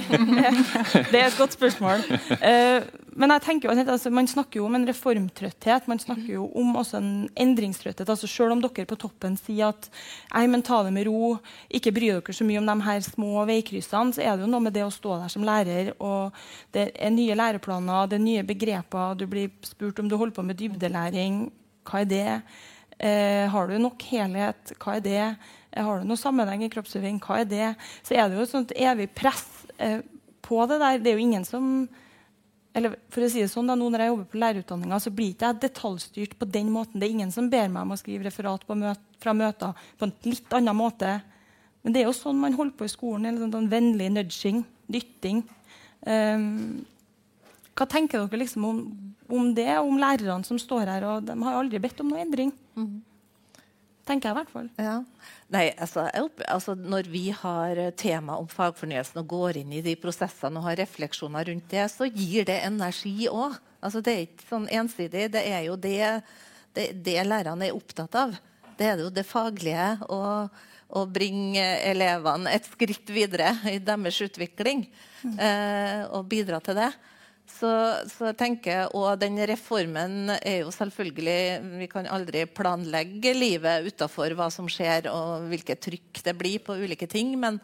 [1.11, 2.03] det er et godt spørsmål.
[2.39, 6.47] Eh, men jeg tenker jo, altså, Man snakker jo om en reformtrøtthet, man snakker jo
[6.59, 8.09] om også en endringstrøtthet.
[8.09, 9.89] altså Selv om dere på toppen sier at
[10.33, 11.37] Ei, men ta det med ro,
[11.69, 14.65] ikke bry dere så mye om de her små veikryssene, så er det jo noe
[14.65, 16.33] med det å stå der som lærer, og
[16.73, 20.47] det er nye læreplaner, det er nye begreper, du blir spurt om du holder på
[20.47, 21.43] med dybdelæring.
[21.83, 22.27] Hva er det?
[23.03, 24.75] Uh, har du nok helhet?
[24.79, 25.25] Hva er det?
[25.75, 27.19] Har du noe sammenheng i kroppsøving?
[27.23, 27.73] Hva er det?
[28.05, 29.43] Så er det jo et sånt evig press
[29.81, 29.99] eh,
[30.45, 31.01] på det der.
[31.01, 31.67] Det er jo ingen som
[32.73, 35.33] eller for å si det sånn da, nå Når jeg jobber på lærerutdanninga, så blir
[35.33, 36.97] ikke jeg detaljstyrt på den måten.
[36.99, 40.13] Det er ingen som ber meg om å skrive referat møt, fra møter på en
[40.25, 41.11] litt annen måte.
[41.83, 43.29] Men det er jo sånn man holder på i skolen.
[43.29, 45.43] En sånn, sånn vennlig nudging, dytting.
[46.01, 46.81] Um,
[47.77, 48.81] hva tenker dere liksom om,
[49.29, 51.05] om, det, om lærerne som står her?
[51.11, 52.53] og De har aldri bedt om noe endring.
[52.75, 53.01] Mm.
[54.07, 54.69] tenker jeg i hvert fall.
[54.81, 54.95] Ja.
[55.53, 56.07] Nei, altså,
[56.47, 60.81] altså, Når vi har tema om fagfornyelsen og går inn i de prosessene og har
[60.81, 63.55] refleksjoner rundt det, så gir det energi òg.
[63.83, 65.29] Altså, det er ikke sånn ensidig.
[65.31, 66.21] Det er jo det,
[66.75, 68.35] det, det lærerne er opptatt av.
[68.77, 70.61] Det er jo det faglige og
[70.93, 74.85] å bringe elevene et skritt videre i deres utvikling.
[75.23, 76.91] Eh, og bidra til det.
[77.49, 77.69] Så,
[78.09, 84.33] så jeg tenker, Og den reformen er jo selvfølgelig Vi kan aldri planlegge livet utafor
[84.37, 87.35] hva som skjer og hvilket trykk det blir på ulike ting.
[87.39, 87.59] Men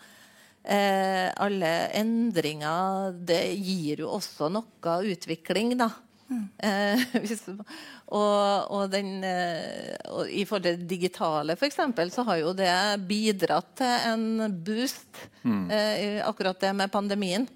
[0.63, 5.89] eh, alle endringer det gir jo også noe utvikling, da.
[6.29, 12.25] Eh, hvis, og, og, den, eh, og, I forhold til det digitale for eksempel, så
[12.27, 12.71] har jo det
[13.09, 15.09] bidratt til en boost.
[15.43, 15.63] Mm.
[15.71, 17.47] Eh, akkurat det med pandemien.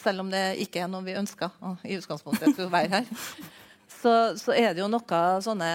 [0.00, 1.52] Selv om det ikke er noe vi ønsker
[1.84, 3.10] i utgangspunktet for å være her.
[4.00, 5.70] Så, så, er det jo noe sånne,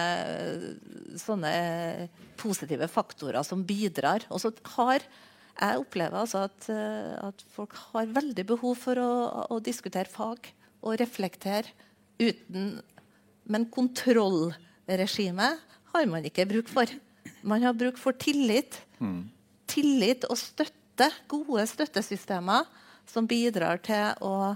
[1.20, 1.50] sånne
[2.40, 4.24] positive faktorer som bidrar.
[4.34, 6.66] Og så har jeg opplever altså at,
[7.22, 9.10] at, folk har veldig behov for å,
[9.52, 10.50] å diskutere fag
[10.82, 11.70] og reflektere
[12.18, 12.80] uten
[13.46, 15.60] Men kontrollregimet
[15.92, 16.90] har man ikke bruk for.
[17.46, 18.80] Man har bruk for tillit.
[18.98, 19.28] Mm.
[19.70, 21.12] Tillit og støtte.
[21.30, 22.66] Gode støttesystemer
[23.10, 24.54] som bidrar til å,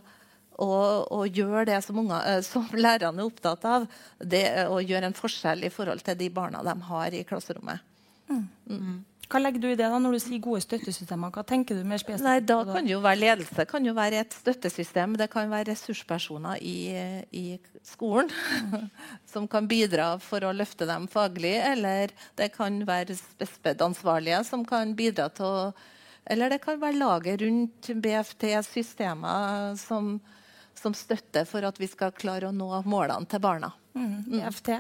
[0.61, 3.87] og, gjøre det som, unger, eh, som, lærerne er opptatt av.
[4.19, 7.87] Det å gjøre en forskjell i forhold til de barna de har i klasserommet.
[8.31, 8.45] Mm.
[8.71, 8.99] Mm.
[9.31, 11.31] Hva legger du i det da når du sier gode støttesystemer?
[11.31, 12.27] Hva tenker du mer spesifikt?
[12.27, 13.67] Nei, da kan jo være ledelse.
[13.71, 15.15] Kan jo være et støttesystem.
[15.21, 16.75] Det kan være ressurspersoner i,
[17.31, 17.45] i
[17.87, 18.33] skolen
[19.31, 21.55] som kan bidra for å løfte dem faglig.
[21.63, 22.11] Eller
[22.41, 25.73] det kan være spesped-ansvarlige som kan bidra til å
[26.31, 30.15] Eller det kan være laget rundt BFT-systemer som,
[30.79, 33.73] som støtter for at vi skal klare å nå målene til barna.
[33.99, 34.71] Mm, BFT?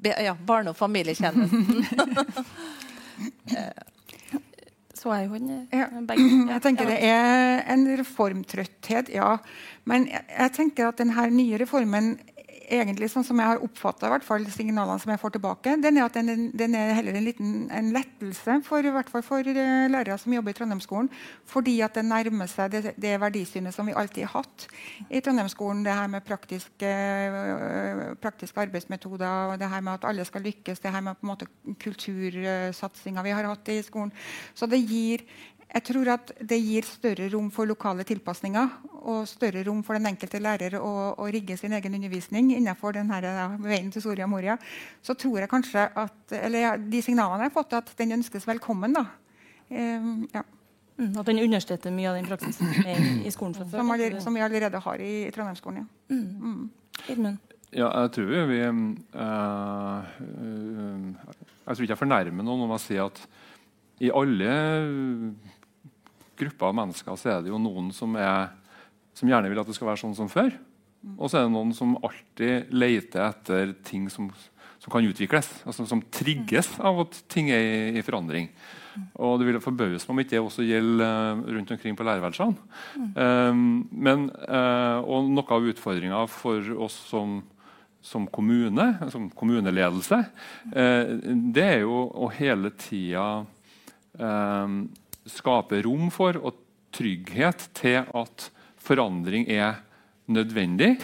[0.00, 1.86] Be, ja, Barne- og familietjenesten.
[5.00, 5.86] Så jeg hun ja.
[5.88, 9.36] Jeg tenker det er en reformtrøtthet, ja.
[9.88, 12.10] Men jeg, jeg tenker at denne nye reformen
[12.70, 14.10] egentlig, sånn som jeg har oppfatta
[14.54, 17.90] signalene som jeg får tilbake, den er at den, den er heller en liten en
[17.94, 21.10] lettelse for, hvert fall for uh, lærere som jobber i Trondheimsskolen.
[21.50, 24.66] Fordi at det nærmer seg det, det verdisynet som vi alltid har hatt
[25.08, 25.84] i Trondheimsskolen.
[25.86, 26.90] Det her med praktiske,
[27.34, 31.34] uh, praktiske arbeidsmetoder, det her med at alle skal lykkes, det her med på en
[31.34, 31.50] måte
[31.82, 34.14] kultursatsinga vi har hatt i skolen.
[34.54, 35.26] Så det gir
[35.70, 40.08] jeg tror at det gir større rom for lokale tilpasninger og større rom for den
[40.10, 44.56] enkelte lærer å, å rigge sin egen undervisning innenfor denne da, veien til Soria Moria.
[45.02, 48.48] Så tror jeg kanskje at eller ja, de signalene jeg har fått, at den ønskes
[48.50, 48.98] velkommen.
[48.98, 49.04] da.
[49.70, 50.42] Um, ja.
[50.98, 53.54] Mm, at den understøtter mye av den praksisen som er i skolen?
[53.54, 55.86] fra Som, allerede, som vi allerede har i, i Trondheimsskolen.
[55.86, 56.16] ja.
[56.16, 56.66] Mm.
[57.14, 57.38] Mm.
[57.70, 58.74] Ja, jeg tror vi, uh,
[59.14, 60.02] uh,
[61.62, 63.22] Jeg tror ikke jeg fornærmer noen om jeg sier at
[64.00, 64.52] i alle
[66.40, 68.50] grupper av mennesker så er det jo noen som, er,
[69.16, 70.52] som gjerne vil at det skal være sånn som før.
[71.16, 74.28] Og så er det noen som alltid leter etter ting som,
[74.80, 75.48] som kan utvikles.
[75.68, 78.50] Altså, som trigges av at ting er i, i forandring.
[79.20, 81.06] Og det ville forbause meg om ikke det også gjelder
[81.38, 82.56] uh, rundt omkring på lærerværelsene.
[83.14, 87.38] Um, men, uh, og noe av utfordringa for oss som,
[88.04, 90.20] som, kommune, som kommuneledelse,
[90.74, 91.14] uh,
[91.54, 93.28] det er jo å hele tida
[94.18, 94.82] um,
[95.30, 96.58] skape rom for og
[96.94, 98.48] trygghet til at
[98.80, 99.80] forandring er
[100.30, 100.96] nødvendig.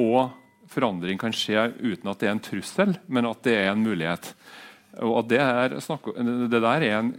[0.00, 0.32] Og
[0.72, 4.32] forandring kan skje uten at det er en trussel, men at det er en mulighet.
[5.02, 7.14] Og det, er, det der er en,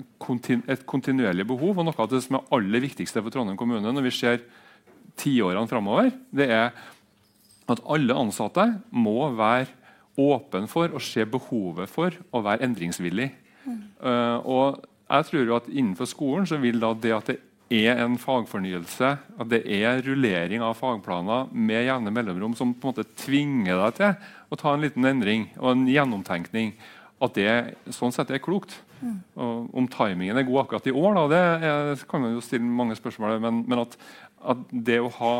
[0.69, 4.05] et kontinuerlig behov, og noe av det som er aller viktigste for Trondheim kommune når
[4.05, 4.43] vi ser
[5.17, 6.69] tiårene framover, det er
[7.71, 9.71] at alle ansatte må være
[10.19, 13.31] åpne for å se behovet for å være endringsvillig.
[13.65, 13.77] Mm.
[14.03, 17.39] Uh, og jeg tror jo at Innenfor skolen så vil da det at det
[17.73, 22.93] er en fagfornyelse, at det er rullering av fagplaner med jevne mellomrom som på en
[22.93, 26.73] måte tvinger deg til å ta en liten endring og en gjennomtenkning,
[27.23, 28.75] at det sånn sett er klokt.
[29.03, 29.17] Mm.
[29.73, 32.95] Om timingen er god akkurat i år, da, det er, kan man jo stille mange
[32.99, 33.97] spørsmål men, men at,
[34.53, 35.33] at det å ha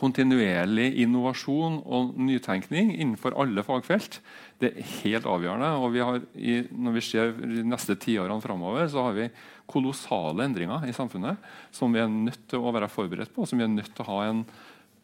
[0.00, 4.20] kontinuerlig innovasjon og nytenkning innenfor alle fagfelt.
[4.60, 5.70] Det er helt avgjørende.
[5.76, 9.30] og vi har, i, Når vi ser de neste tiårene framover, så har vi
[9.70, 11.38] kolossale endringer i samfunnet
[11.70, 14.10] som vi er nødt til å være forberedt på, som vi er nødt til å
[14.10, 14.44] ha en,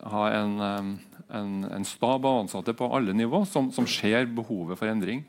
[0.03, 0.59] ha en,
[1.31, 5.23] en, en stab av ansatte på alle nivå som, som ser behovet for endring.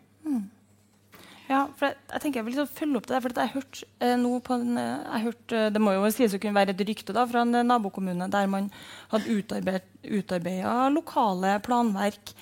[1.47, 3.21] Ja, for jeg, jeg, tenker jeg vil liksom følge opp det.
[3.23, 6.35] for jeg hørte eh, noe på en, eh, jeg hørt, eh, Det må jo sies
[6.35, 8.67] å kunne være et rykte da, fra en nabokommune der man
[9.13, 12.35] hadde utarbeida lokale planverk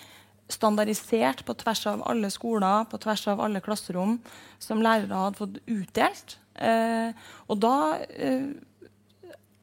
[0.51, 4.20] standardisert på tvers av alle skoler, på tvers av alle klasserom,
[4.62, 6.38] som lærere hadde fått utdelt.
[6.56, 7.12] Eh,
[7.49, 7.76] og da
[8.16, 8.53] eh,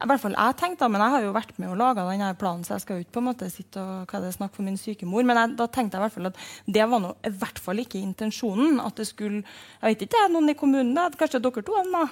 [0.03, 2.65] i hvert fall jeg tenkte, men jeg har jo vært med og laga denne planen,
[2.67, 4.79] så jeg skal jo ikke på en måte sitte og hva det snakke for min
[4.79, 5.23] syke mor.
[5.27, 6.41] Men jeg, da tenkte jeg hvert fall at
[6.77, 8.81] det var noe, i hvert fall ikke intensjonen.
[8.83, 9.43] at det skulle,
[9.81, 12.03] Jeg vet ikke, noen i kommunen, kanskje dere to da,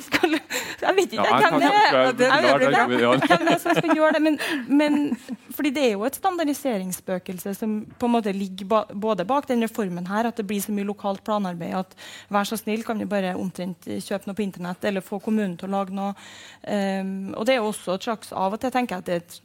[0.00, 4.22] skal, jeg vet ikke jeg det kan- jeg- det som skal gjøre det.
[4.22, 4.96] Men, men
[5.54, 9.62] fordi det er jo et standardiseringsspøkelse som på en måte ligger ba, både bak den
[9.66, 11.94] reformen her, at det blir så mye lokalt planarbeid at
[12.32, 15.68] vær så snill, kan vi bare omtrent kjøpe noe på internett eller få kommunen til
[15.68, 16.14] å lage noe.
[16.68, 19.14] Um, og det er jo også et slags Av og til tenker jeg at det
[19.14, 19.40] er et,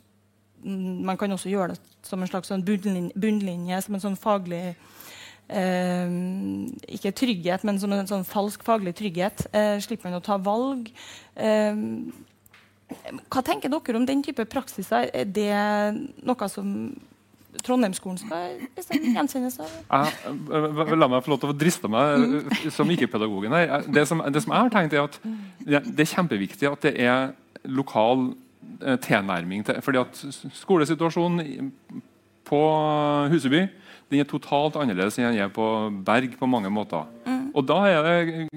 [0.66, 4.76] mm, man kan også gjøre det som en slags sånn bunnlinje, som en sånn faglig
[5.50, 6.16] Eh,
[6.96, 9.48] ikke trygghet, men som en sånn falsk faglig trygghet.
[9.54, 10.92] Eh, slipper man å ta valg.
[11.36, 11.86] Eh,
[13.30, 15.10] hva tenker dere om den type praksiser?
[15.14, 15.54] Er det
[16.26, 16.74] noe som
[17.66, 19.74] Trondheimsskolen skal gjenkjennes av?
[19.90, 23.88] Eh, la meg få lov til å driste meg som ikke-pedagogen her.
[23.90, 26.94] Det som, det som jeg har tenkt er at det, det er kjempeviktig at det
[27.02, 27.34] er
[27.70, 28.30] lokal
[28.86, 30.22] eh, tilnærming til fordi at
[30.62, 31.72] Skolesituasjonen
[32.50, 32.62] på
[33.34, 33.66] Huseby
[34.10, 35.66] den er totalt annerledes enn den er på
[36.06, 37.06] Berg på mange måter.
[37.50, 38.48] Og Da er det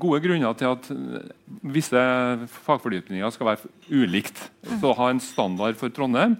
[0.00, 0.88] gode grunner til at
[1.64, 2.00] visse
[2.66, 4.50] fagfordypninger skal være ulikt.
[4.68, 6.36] Så å ha en standard for Trondheim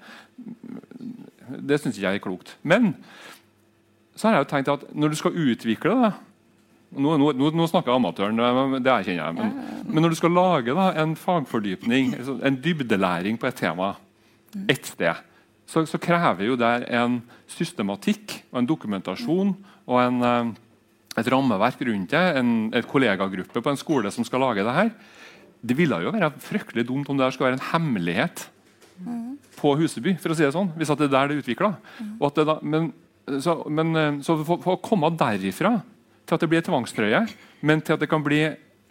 [1.44, 2.54] det syns ikke jeg er klokt.
[2.62, 2.94] Men
[4.14, 6.14] så har jeg jo tenkt at når du skal utvikle det
[6.94, 8.38] Nå, nå, nå, snakker amatøren,
[8.78, 9.34] det erkjenner jeg.
[9.34, 13.88] Men, men når du skal lage da, en fagfordypning, en dybdelæring på et tema
[14.70, 15.18] ett sted,
[15.66, 19.54] så, så krever jo det en systematikk og en dokumentasjon
[19.84, 20.50] og en, eh,
[21.20, 22.24] et rammeverk rundt det.
[22.40, 24.90] En et kollegagruppe på en skole som skal lage det her.
[25.64, 28.48] Det ville jo være fryktelig dumt om det her skal være en hemmelighet
[29.58, 31.70] på Huseby, for å si det sånn, hvis det er der det er utvikla.
[32.62, 32.92] Men,
[33.40, 35.78] så, eh, så for, for å komme derifra
[36.24, 37.24] til at det blir en tvangstrøye,
[37.64, 38.42] men til at det kan bli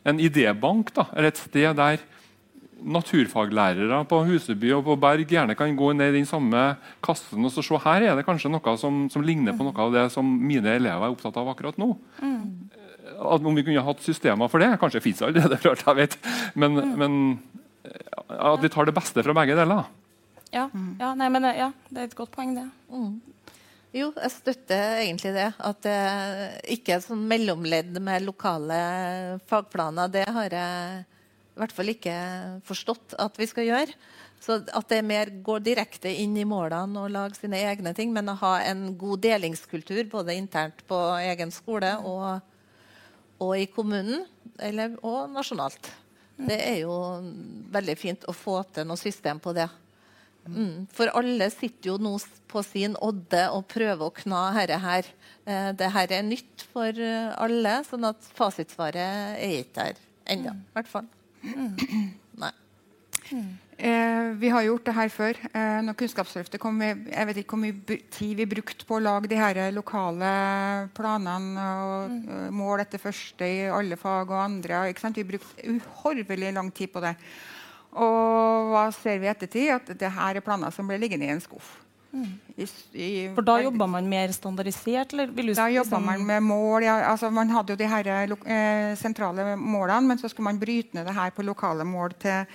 [0.03, 2.01] en idébank, da, eller et sted der
[2.83, 6.61] naturfaglærere på Huseby og på Berg gjerne kan gå ned i den samme
[7.03, 9.93] kassen og så se her er det kanskje noe som, som ligner på noe av
[9.95, 11.93] det som mine elever er opptatt av akkurat nå.
[13.13, 15.99] At Om vi kunne hatt systemer for det Kanskje fins det allerede, for alt jeg
[15.99, 16.17] vet.
[16.59, 17.19] Men, men
[17.85, 18.15] eh,
[18.53, 19.85] at vi tar det beste fra begge deler.
[20.53, 20.67] Ja,
[20.99, 22.67] ja, nei, men, ja, det er et godt poeng, det.
[23.93, 25.47] Jo, jeg støtter egentlig det.
[25.61, 25.97] At det
[26.75, 28.77] ikke er sånn mellomledd med lokale
[29.49, 30.11] fagplaner.
[30.13, 31.03] Det har jeg
[31.53, 32.13] i hvert fall ikke
[32.65, 33.97] forstått at vi skal gjøre.
[34.43, 38.31] Så At det mer går direkte inn i målene og lager sine egne ting, men
[38.31, 42.41] å ha en god delingskultur både internt på egen skole og,
[43.39, 44.25] og i kommunen,
[44.59, 45.93] eller, og nasjonalt.
[46.33, 46.97] Det er jo
[47.71, 49.69] veldig fint å få til noe system på det.
[50.43, 50.89] Mm.
[50.91, 52.17] For alle sitter jo nå
[52.51, 55.11] på sin odde og prøver å kna dette her.
[55.45, 60.57] Eh, det her er nytt for alle, sånn at fasitsvaret er ikke der ennå.
[60.57, 61.07] I hvert fall.
[62.43, 62.53] Nei.
[63.77, 65.39] Eh, vi har gjort det her før.
[65.49, 69.03] Eh, når Kunnskapsløftet kom, vi, jeg vet ikke hvor mye tid vi brukte på å
[69.03, 70.29] lage de her lokale
[70.95, 74.85] planene og eh, mål etter første i alle fag og andre.
[75.17, 77.15] Vi brukte uhorvelig lang tid på det.
[77.93, 79.69] Og hva ser vi i ettertid?
[79.73, 81.82] At det her er planer som ble liggende i en skuff.
[82.13, 85.15] I, i, For da jobba man mer standardisert?
[85.15, 86.83] Eller vil du da jobba liksom- man med mål.
[86.83, 90.59] Ja, altså man hadde jo de her eh, eh, sentrale målene, men så skulle man
[90.59, 92.45] bryte ned det her på lokale mål til,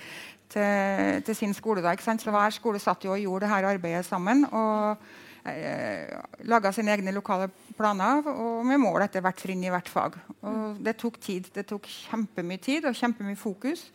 [0.49, 1.81] til, til sin skole.
[1.81, 2.21] Da, ikke sant?
[2.21, 4.45] Så hver skole satt jo og gjorde det her arbeidet sammen.
[4.45, 4.97] og
[5.45, 6.07] eh,
[6.47, 10.15] Laga sine egne lokale planer og med mål etter hvert trinn i hvert fag.
[10.41, 11.51] Og det tok tid.
[11.53, 13.89] Det tok kjempemye tid og kjempemye fokus.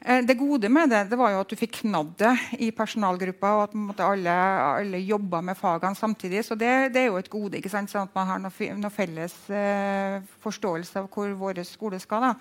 [0.00, 3.54] Eh, Det gode med det, det var jo at du fikk knadd det i personalgruppa,
[3.56, 4.36] og at måte, alle,
[4.80, 6.44] alle jobba med fagene samtidig.
[6.44, 7.58] Så det, det er jo et gode.
[7.58, 7.90] ikke sant?
[7.90, 12.30] Sånn at man har noe, noe felles eh, forståelse av hvor vår skole skal.
[12.30, 12.34] da.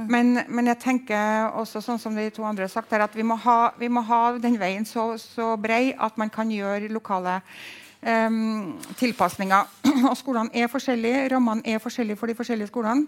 [0.00, 3.26] Men, men jeg tenker også sånn som de to andre har sagt her, at vi
[3.26, 7.40] må ha, vi må ha den veien så, så brei at man kan gjøre lokale
[8.00, 9.68] em, tilpasninger.
[10.08, 13.06] Og skolene er forskjellige, rammene er forskjellige for de forskjellige skolene.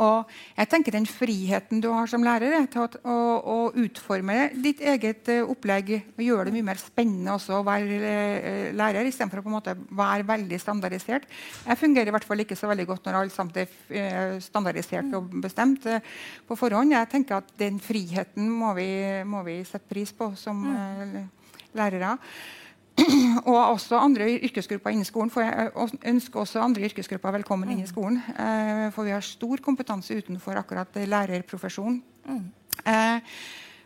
[0.00, 4.80] Og jeg tenker Den friheten du har som lærer er til å, å, utforme ditt
[4.80, 9.42] eget eh, opplegg og gjøre det mye mer spennende også å være eh, lærer, istedenfor
[9.42, 11.28] å på en måte være veldig standardisert.
[11.66, 15.12] Jeg fungerer i hvert fall ikke så veldig godt når alt samt er eh, standardisert
[15.18, 15.86] og bestemt
[16.48, 16.94] på forhånd.
[16.94, 18.88] Jeg tenker at Den friheten må vi,
[19.28, 21.22] må vi sette pris på som eh,
[21.76, 22.16] lærere.
[23.48, 25.32] og også andre yrkesgrupper innen skolen.
[25.32, 25.72] For jeg
[26.12, 28.20] ønsker også andre yrkesgrupper velkommen inn i skolen.
[28.36, 32.02] Eh, for vi har stor kompetanse utenfor akkurat lærerprofesjonen.
[32.84, 33.36] Eh,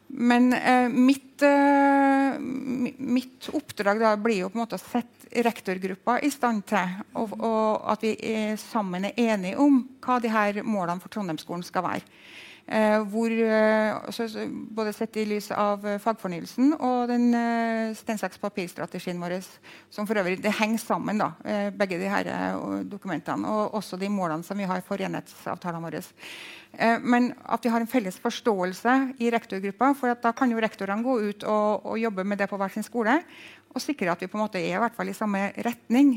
[0.06, 2.38] men eh, mitt, eh,
[2.98, 7.34] mitt oppdrag da blir jo på en måte å sette rektorgruppa i stand til, og,
[7.42, 11.84] og at vi er, sammen er enige om hva de her målene for Trondheimsskolen skal
[11.88, 12.06] være.
[12.66, 19.20] Eh, hvor, eh, både sett i lys av eh, fagfornyelsen og den eh, steinsaks papirstrategien
[19.22, 19.36] vår,
[19.94, 21.30] som for øvrig det henger sammen, da,
[21.70, 22.26] begge de her
[22.90, 26.02] dokumentene, og også de målene som vi har for enhetsavtalene våre.
[27.06, 29.94] Men at vi har en felles forståelse i rektorgruppa.
[29.94, 32.82] for da kan jo rektorene gå ut og, og, jobbe med det på hver sin
[32.82, 33.22] skole
[33.76, 36.16] og sikre at vi på en måte er i, hvert fall i samme retning.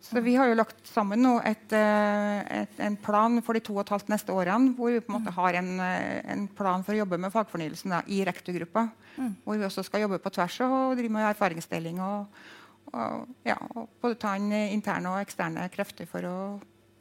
[0.00, 3.74] Så vi har jo lagt sammen nå et, eh, et, en plan for de to
[3.74, 6.84] og et halvt neste årene, hvor vi på en måte har en, eh, en plan
[6.86, 8.86] for å jobbe med fagfornyelsen da, i rektorgruppa.
[9.16, 9.32] Mm.
[9.42, 11.98] Hvor vi også skal jobbe på tvers og drive med erfaringsdeling.
[12.04, 12.44] Og,
[12.92, 16.38] og, ja, og både ta inn interne og eksterne krefter for å,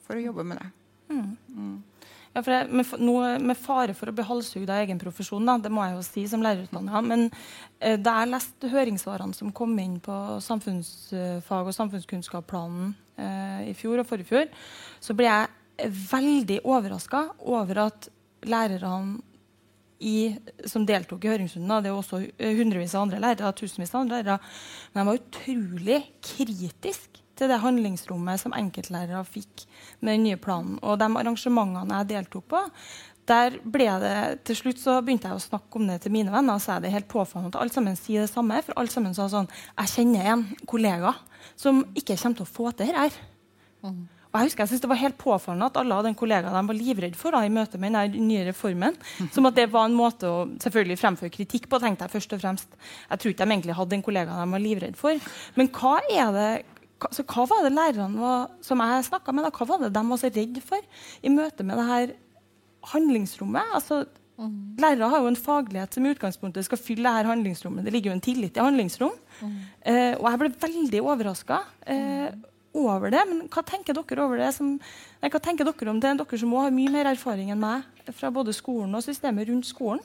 [0.08, 0.72] for å jobbe med det.
[1.14, 1.38] Mm.
[1.54, 1.78] Mm.
[2.38, 5.72] Ja, jeg, med, noe, med, fare for å bli halshugd av egen profesjon, da, det
[5.74, 7.24] må jeg jo si som lærerutdanna, Men
[7.80, 10.14] eh, da jeg leste høringssvarene som kom inn på
[10.46, 14.46] samfunnsfag- og samfunnskunnskapsplanen eh, i fjor og forrige fjor,
[15.02, 18.12] så ble jeg veldig overraska over at
[18.46, 19.18] lærerne
[19.98, 20.36] i,
[20.70, 24.52] som deltok i høringsrunden, det er også hundrevis av andre lærere, tusenvis av andre lærere,
[24.94, 29.68] men de var utrolig kritiske til det handlingsrommet som enkeltlærere fikk
[30.00, 30.80] med den nye planen.
[30.82, 32.64] Og de arrangementene jeg deltok på,
[33.28, 34.18] der ble det,
[34.48, 36.56] til slutt så begynte jeg å snakke om det til mine venner.
[36.56, 38.62] og så er det helt påfallende at alle sammen sier det samme.
[38.64, 41.16] For alle sammen sa sånn Jeg kjenner en kollega
[41.60, 43.26] som ikke kommer til å få til dette.
[43.84, 44.06] Mm.
[44.28, 46.64] Og jeg husker jeg synes Det var helt påfallende at alle hadde en kollega de
[46.70, 48.96] var livredd for da, i møte med den nye reformen.
[49.36, 51.82] Som at det var en måte å selvfølgelig fremføre kritikk på.
[51.84, 52.80] tenkte Jeg først og fremst.
[53.10, 55.30] Jeg tror ikke de egentlig hadde en kollega de var livredd for.
[55.60, 56.50] Men hva er det
[56.98, 60.04] så hva var det lærerne var, som jeg snakka med, da, hva var det de
[60.10, 62.14] var så redde for i møte med det her
[62.94, 63.74] handlingsrommet?
[63.78, 64.02] Altså,
[64.40, 64.58] mm.
[64.82, 67.86] Lærere har jo en faglighet som i utgangspunktet skal fylle det her handlingsrommet.
[67.86, 69.16] Det ligger jo en tillit i handlingsrom.
[69.42, 69.58] Mm.
[69.94, 72.30] Eh, og jeg ble veldig overraska eh,
[72.78, 73.24] over det.
[73.30, 74.52] Men hva tenker dere over det?
[74.58, 74.78] Som,
[75.22, 76.16] nei, hva tenker dere om det?
[76.22, 80.02] Dere som har mye mer erfaring enn meg fra både skolen og systemet rundt skolen.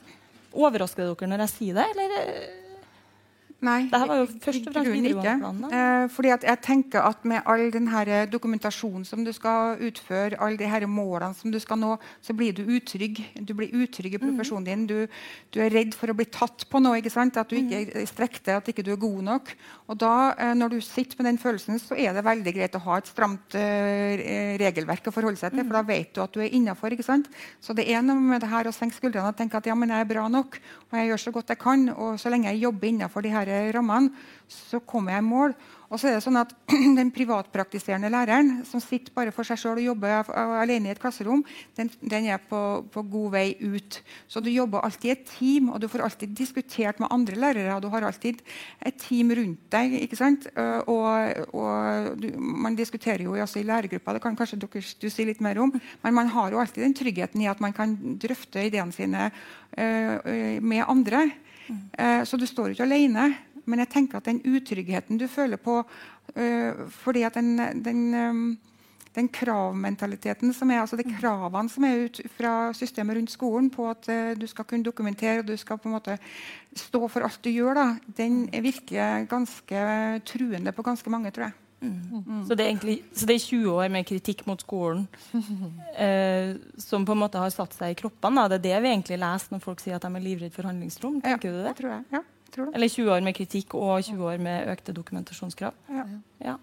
[0.53, 2.61] Overrasker dere når jeg sier det, eller?
[3.63, 7.69] Nei, Dette var jo først og fremst videregående eh, fordi jeg tenker at med all
[7.71, 7.87] den
[8.31, 12.51] dokumentasjonen som du skal utføre, alle de her målene som du skal nå, så blir
[12.55, 13.21] du utrygg.
[13.39, 14.25] Du blir utrygg i mm.
[14.25, 14.85] profesjonen din.
[14.89, 14.97] Du,
[15.53, 16.99] du, er redd for å bli tatt på noe.
[16.99, 17.39] ikke sant?
[17.39, 18.09] At du ikke mm.
[18.11, 19.53] strekker deg, at ikke du er god nok.
[19.87, 22.83] Og da, eh, når du sitter med den følelsen, så er det veldig greit å
[22.89, 25.91] ha et stramt eh, regelverk å forholde seg til, for da mm.
[25.93, 26.97] vet du at du er innafor.
[27.63, 29.91] Så det er noe med det her å senke skuldrene og tenke at ja, men
[29.93, 30.59] jeg er bra nok,
[30.89, 33.52] og jeg gjør så godt jeg kan, og så lenge jeg jobber innafor de her
[33.75, 34.11] rammene,
[34.47, 35.55] så kommer jeg i mål.
[35.93, 36.53] Og så er det sånn at
[36.97, 41.43] Den privatpraktiserende læreren som sitter bare for seg selv og jobber alene i et klasserom,
[41.77, 42.59] den, den er på,
[42.93, 43.99] på, god vei ut.
[44.29, 47.75] Så du jobber alltid i et team, og du får alltid diskutert med andre lærere.
[47.75, 48.41] og Du har alltid
[48.81, 49.97] et team rundt deg.
[50.01, 50.47] ikke sant?
[50.89, 55.27] Og, og du, Man diskuterer jo også i lærergruppa, det kan kanskje dere du si
[55.27, 55.73] litt mer om,
[56.03, 60.61] men man har jo alltid den tryggheten i at man kan drøfte ideene sine uh,
[60.63, 61.27] med andre.
[61.69, 63.31] Uh, så du står ikke alene.
[63.69, 67.55] Men jeg tenker at den utryggheten du føler på uh, fordi at den,
[67.85, 68.43] den, um,
[69.15, 73.87] den, kravmentaliteten som er, altså de kravene som er ut fra systemet rundt skolen på
[73.87, 76.17] at uh, du skal kunne dokumentere og du skal på en måte
[76.75, 77.87] stå for alt du gjør, da,
[78.17, 79.87] den virker ganske
[80.27, 81.62] truende på ganske mange, tror jeg.
[81.83, 82.43] Mm.
[82.47, 85.07] Så, det egentlig, så, det er 20 år med kritikk mot skolen
[86.05, 88.47] eh, som på en måte har satt seg i kroppene?
[88.51, 91.19] Det er det vi egentlig leser når folk sier at de er livredde for handlingsrom?
[91.23, 91.65] tenker ja, du det?
[91.67, 92.23] det tror jeg, ja.
[92.69, 95.73] Eller 20 år med kritikk og 20 år med økte dokumentasjonskrav.
[95.89, 96.05] Ja.
[96.45, 96.57] ja.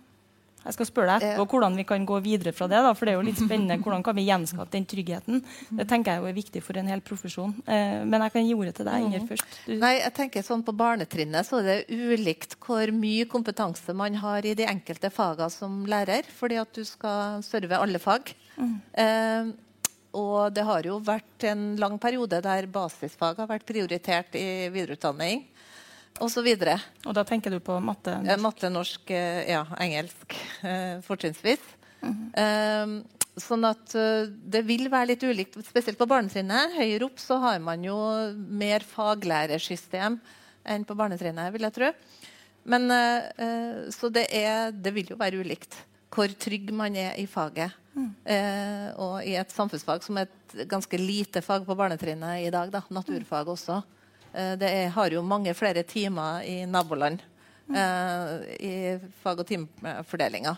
[0.61, 2.81] Jeg skal spørre deg etterpå hvordan vi kan gå videre fra det.
[2.85, 3.79] Da, for det er jo litt spennende.
[3.81, 5.41] Hvordan kan vi gjenskape den tryggheten?
[5.79, 7.55] Det tenker jeg jo er viktig for en hel profesjon.
[7.65, 9.31] Eh, men jeg kan gi ordet til deg, Inger, mm.
[9.31, 9.57] først.
[9.65, 9.73] Du...
[9.81, 14.47] Nei, jeg tenker sånn På barnetrinnet så er det ulikt hvor mye kompetanse man har
[14.47, 18.35] i de enkelte fagene som lærer, fordi at du skal serve alle fag.
[18.61, 18.77] Mm.
[19.01, 19.51] Eh,
[20.21, 25.45] og det har jo vært en lang periode der basisfag har vært prioritert i videreutdanning
[26.21, 26.33] Og,
[27.07, 28.17] og da tenker du på matte?
[28.19, 30.37] Norsk, eh, matte, norsk eh, ja, engelsk
[30.67, 31.63] eh, fortrinnsvis.
[32.01, 33.05] Mm -hmm.
[33.37, 33.93] sånn at
[34.53, 36.73] det vil være litt ulikt, spesielt på barnetrinnet.
[36.77, 37.97] Høyere opp så har man jo
[38.35, 40.19] mer faglærersystem
[40.65, 41.93] enn på barnetrinnet, vil jeg tro.
[42.65, 42.89] Men,
[43.93, 45.77] så det, er, det vil jo være ulikt
[46.11, 47.71] hvor trygg man er i faget.
[47.95, 48.15] Mm.
[48.25, 52.71] Eh, og i et samfunnsfag som er et ganske lite fag på barnetrinnet i dag,
[52.73, 54.00] da, naturfag også, Eh,
[54.33, 57.23] det er, har jo mange flere timer i naboland
[57.75, 58.75] eh, i
[59.23, 60.57] fag- og timefordelinga.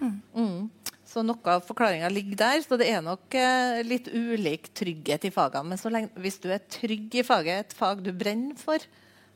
[0.00, 0.16] Mm.
[0.34, 0.70] Mm.
[1.12, 2.62] Så noe av forklaringa ligger der.
[2.64, 5.74] Så det er nok eh, litt ulik trygghet i fagene.
[5.74, 8.82] Men lenge, hvis du er trygg i faget, et fag du brenner for,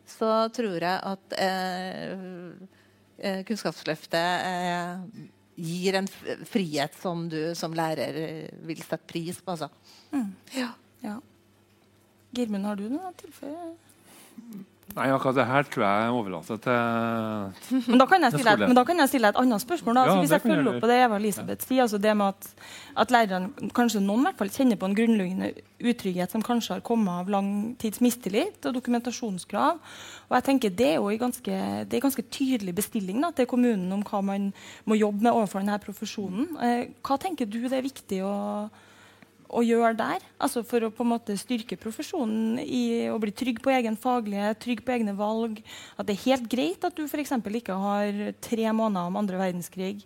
[0.06, 2.12] så tror jeg at eh,
[3.16, 5.24] eh Kunnskapsløftet eh,
[5.56, 6.08] gir en
[6.46, 9.56] frihet som du som lærer eh, vil sette pris på.
[9.56, 9.70] Altså.
[10.12, 10.30] Mm.
[10.56, 10.70] Ja.
[11.04, 11.18] ja.
[12.34, 13.68] Girmund, har du noe å tilføye?
[14.96, 19.02] Nei, akkurat det her tror jeg overlater til Men da kan jeg stille, et, kan
[19.02, 19.98] jeg stille et annet spørsmål.
[20.08, 22.48] Ja, hvis jeg følger opp på det Eva Elisabeth sier, altså det med at,
[23.02, 25.50] at lærerne, kanskje noen i hvert fall, kjenner på en grunnleggende
[25.92, 27.50] utrygghet som kanskje har kommet av lang
[27.82, 29.84] tids mistillit og dokumentasjonskrav.
[30.30, 33.50] Og jeg tenker Det er jo en ganske, det er ganske tydelig bestilling da, til
[33.52, 34.48] kommunen om hva man
[34.88, 36.48] må jobbe med overfor denne profesjonen.
[36.62, 38.36] Eh, hva tenker du det er viktig å
[39.48, 40.24] å gjøre der.
[40.42, 44.60] Altså for å på en måte styrke profesjonen i å bli trygg på egen faglighet,
[44.62, 45.60] trygg på egne valg.
[45.96, 47.34] At det er helt greit at du f.eks.
[47.60, 50.04] ikke har tre måneder om andre verdenskrig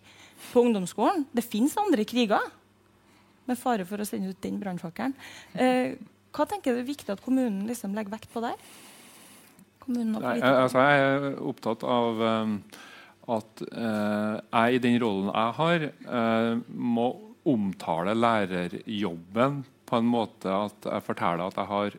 [0.51, 1.26] på ungdomsskolen.
[1.32, 2.53] Det fins andre kriger,
[3.49, 5.16] med fare for å sende ut den brannfakkelen.
[5.59, 5.97] Eh,
[6.30, 8.59] hva tenker du er viktig at kommunen liksom legger vekt på der?
[9.91, 12.53] Nei, altså jeg er opptatt av um,
[13.34, 17.09] at uh, jeg i den rollen jeg har, uh, må
[17.49, 21.97] omtaler lærerjobben på en måte at jeg forteller at jeg har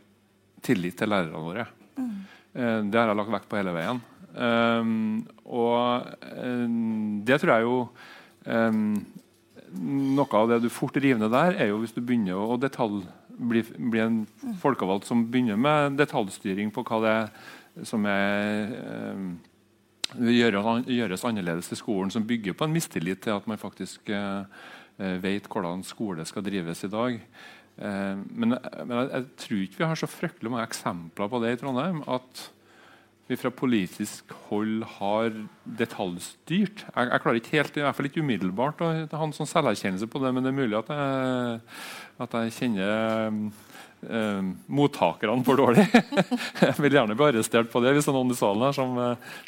[0.66, 1.66] tillit til lærerne våre.
[1.98, 2.12] Mm.
[2.92, 4.02] Det har jeg lagt vekt på hele veien.
[4.32, 6.06] Um, og
[6.40, 7.80] um, det tror jeg jo
[8.48, 9.02] um,
[9.72, 13.06] Noe av det du fort river ned der, er jo hvis du begynner å detalj,
[13.40, 14.18] bli, bli, en
[14.60, 18.74] folkevalgt som begynner med detaljstyring på hva det er som er
[20.20, 24.81] gjøres, annerledes i skolen, som bygger på en mistillit til at man faktisk uh, Eh,
[25.24, 27.20] vet hvordan skole skal drives i dag.
[27.82, 31.56] Eh, men, men jeg, jeg, tror ikke vi har så fryktelig mange eksempler på det
[31.56, 32.04] i Trondheim.
[32.12, 32.44] At
[33.32, 35.34] vi fra politisk hold har
[35.80, 36.84] detaljstyrt.
[36.84, 40.10] Jeg, jeg klarer ikke helt, i hvert fall ikke umiddelbart å ha en sånn selverkjennelse
[40.12, 41.62] på det, men det er mulig at jeg,
[42.26, 43.38] at jeg kjenner
[44.12, 45.88] eh, mottakerne for dårlig.
[46.66, 49.00] jeg vil gjerne bli arrestert på det hvis det er noen i salen her som,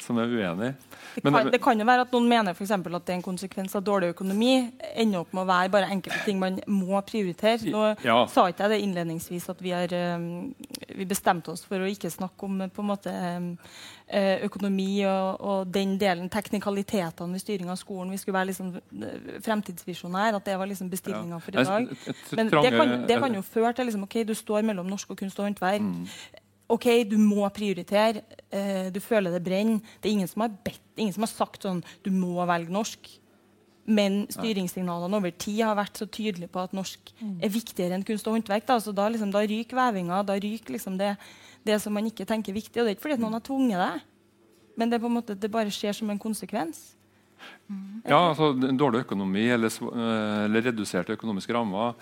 [0.06, 0.72] som er uenig.
[1.16, 3.76] Det kan, det kan, jo være at noen mener for at det er en konsekvens
[3.78, 4.53] av dårlig økonomi.
[4.95, 7.70] ender opp med å være bare enkelte ting man må prioritere.
[7.70, 8.18] Nå ja.
[8.32, 10.53] sa ikke jeg det innledningsvis at vi, har, um,
[10.95, 13.49] vi bestemte oss for å ikke snakke om på en måte um,
[14.07, 18.14] eh, økonomi og, og, den delen, teknikalitetene ved styring av skolen.
[18.14, 20.39] Vi skulle være liksom eh, fremtidsvisjonær.
[20.39, 21.91] At det var liksom bestillinga for i dag.
[22.38, 25.22] Men det kan, det kan jo føre til liksom, ok, du står mellom norsk og
[25.22, 25.84] kunst og håndverk.
[25.84, 26.41] Mm.
[26.74, 28.24] OK, du må prioritere.
[28.53, 29.82] Uh, du føler det brenner.
[30.01, 33.11] Det er ingen som har bedt, ingen som har sagt sånn Du må velge norsk.
[33.84, 37.34] Men styringssignalene over tid har vært så tydelige på at norsk mm.
[37.43, 38.63] er viktigere enn kunst og håndverk.
[38.69, 40.21] Da, så da, liksom, da ryker vevinga.
[40.24, 41.13] Da ryker liksom det,
[41.67, 42.78] det, som man ikke tenker viktig.
[42.80, 43.93] Og det er ikke fordi noen har tvunget det,
[44.80, 46.93] men det, måte, det bare skjer som en konsekvens.
[47.67, 48.03] Mm.
[48.07, 51.97] Ja, altså Dårlig økonomi eller, eh, eller, reduserte økonomiske rammer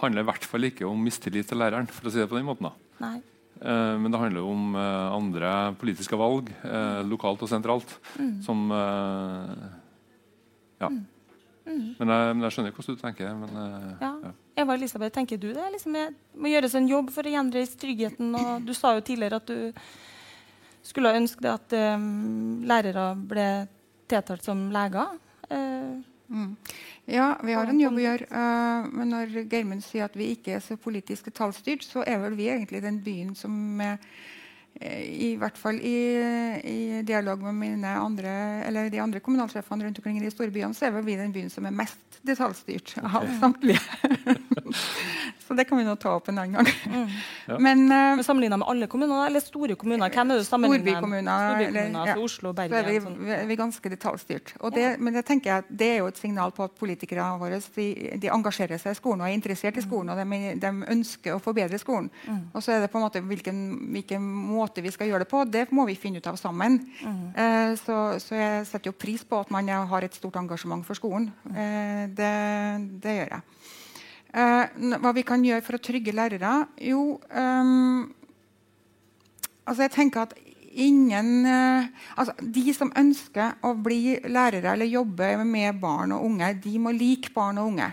[0.00, 1.86] handler i hvert fall ikke om mistillit til læreren.
[1.86, 2.74] for å si det på den måten da.
[3.00, 3.20] Nei.
[3.60, 8.36] Eh, men det handler om eh, andre politiske valg, eh, lokalt og sentralt, mm.
[8.42, 8.68] som
[10.80, 10.88] Ja.
[10.88, 11.06] Mm.
[11.70, 11.94] Mm.
[11.98, 13.34] Men, jeg, men, jeg, skjønner hvordan du tenker.
[13.36, 13.50] Men,
[14.00, 14.12] ja.
[14.24, 14.30] Ja.
[14.62, 15.98] Eva Elisabeth, tenker du det liksom,
[16.40, 18.32] må gjøres en jobb for å gjenreise tryggheten?
[18.34, 19.92] Og du sa jo tidligere at du
[20.82, 23.46] skulle ønske at um, lærere ble
[24.10, 25.12] tiltalt som leger.
[25.52, 26.00] Uh,
[26.30, 26.56] mm.
[27.10, 28.26] Ja, vi har en jobb å gjøre.
[28.30, 32.36] Uh, men når Geirmund sier at vi ikke er så politisk detaljstyrt, så er vel
[32.38, 33.96] vi egentlig den byen som eh,
[34.80, 35.96] i hvert fall i,
[36.70, 38.30] i, dialog med mine andre,
[38.68, 41.34] eller de andre kommunalsjefene rundt omkring i de store byene, så er vel vi den
[41.34, 43.82] byen som er mest detaljstyrt av samtlige.
[45.50, 46.68] Så det kan vi nå ta opp en annen gang.
[46.86, 47.14] Mm.
[47.48, 47.56] Ja.
[47.66, 50.12] Men, uh, Sammenligna med alle kommuner eller store kommuner?
[50.14, 51.56] Hvem er det Storbykommuner.
[51.56, 52.14] Storbykommuner ja.
[52.22, 52.76] Oslo, Bergen.
[52.76, 53.16] Så er vi, sånn.
[53.26, 54.52] vi er ganske detaljstyrt.
[54.76, 54.92] Det, ja.
[55.02, 57.88] Men det tenker jeg, det er jo et signal på at politikerne våre de,
[58.22, 60.14] de engasjerer seg i skolen og er interessert i skolen.
[60.14, 62.06] og de, de ønsker å forbedre skolen.
[62.28, 62.38] Mm.
[62.54, 65.42] Og så er det på en måte hvilken, hvilken, måte vi skal gjøre det på,
[65.50, 66.78] det må vi finne ut av sammen.
[67.02, 67.20] Mm.
[67.34, 70.94] Uh, så, så, jeg setter jo pris på at man har et stort engasjement for
[70.94, 71.32] skolen.
[71.50, 72.34] Uh, det,
[73.02, 73.78] det gjør jeg.
[74.30, 74.64] Eh,
[75.02, 76.52] hva vi kan gjøre for å trygge lærere?
[76.86, 78.04] Jo, um,
[79.64, 80.36] altså jeg tenker at
[80.70, 86.52] ingen uh, altså De som ønsker å bli lærere eller jobbe med barn og unge,
[86.62, 87.90] de må like barn og unge.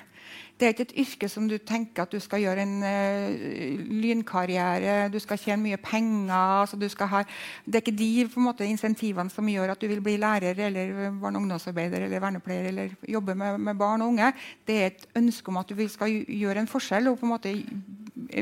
[0.58, 4.95] Det er ikke et yrke som du tenker at du skal gjøre en uh, lynkarriere,
[5.14, 7.22] du skal tjene mye penger altså ha,
[7.66, 11.38] Det er ikke de måte, insentivene som gjør at du vil bli lærer eller barne-
[11.38, 14.32] og ungdomsarbeider eller vernepleier eller jobbe med, med, barn og unge.
[14.66, 17.53] Det er et ønske om at du skal gjøre en forskjell og på en måte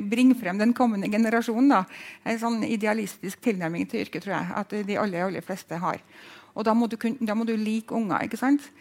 [0.09, 1.73] bringe frem den kommende generasjonen.
[1.73, 1.83] Da.
[2.23, 5.99] En sånn idealistisk tilnærming til yrket tror jeg at de aller, aller fleste har.
[6.55, 8.23] Og da må du, da må du like unger.
[8.23, 8.71] ikke sant?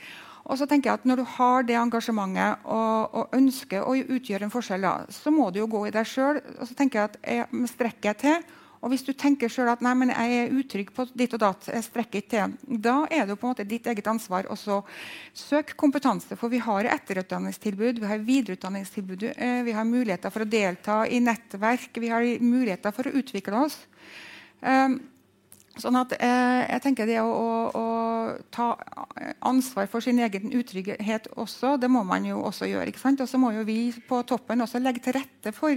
[0.45, 4.49] Og så tenker jeg at Når du har det engasjementet og, og ønsker å utgjøre
[4.49, 6.43] en forskjell, da, så må du jo gå i deg sjøl.
[6.59, 9.81] Og så tenker jeg at jeg strekker jeg til Og hvis du tenker sjøl at
[9.85, 13.25] nei, men jeg er utrygg på ditt og datt, jeg strekker ikke til, da er
[13.25, 16.37] det jo på en måte ditt eget ansvar å søke kompetanse.
[16.37, 21.23] For vi har etterutdanningstilbud, vi har videreutdanningstilbud, eh, vi har muligheter for å delta i
[21.25, 23.81] nettverk, vi har muligheter for å utvikle oss.
[24.61, 25.01] Um,
[25.75, 27.87] Sånn at eh, jeg tenker Det å, å, å,
[28.55, 28.69] ta
[29.43, 32.93] ansvar for sin egen utrygghet også, det må man jo også gjøre.
[32.93, 33.23] ikke sant?
[33.25, 35.75] Og så må jo vi på toppen også legge til rette for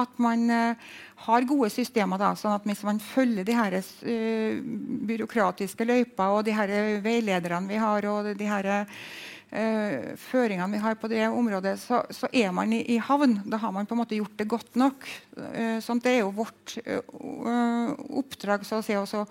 [0.00, 0.92] at man eh,
[1.26, 2.20] har gode systemer.
[2.20, 4.62] da, sånn at Hvis man følger de her eh,
[5.10, 8.70] byråkratiske løyper og de her veilederne vi har, og de her
[9.50, 13.38] uh, føringene vi har på det området, så, så, er man i, i, havn.
[13.50, 15.06] Da har man på en måte gjort det godt nok.
[15.36, 19.24] Uh, sånn det er jo vårt uh, oppdrag så å si, å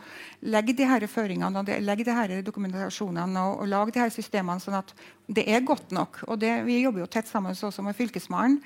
[0.51, 4.63] legge de her føringene og legge de her dokumentasjonene og, og lage de her systemene
[4.63, 4.93] sånn at
[5.30, 6.24] det er godt nok.
[6.28, 8.61] Og det, vi jobber jo tett sammen også med Fylkesmannen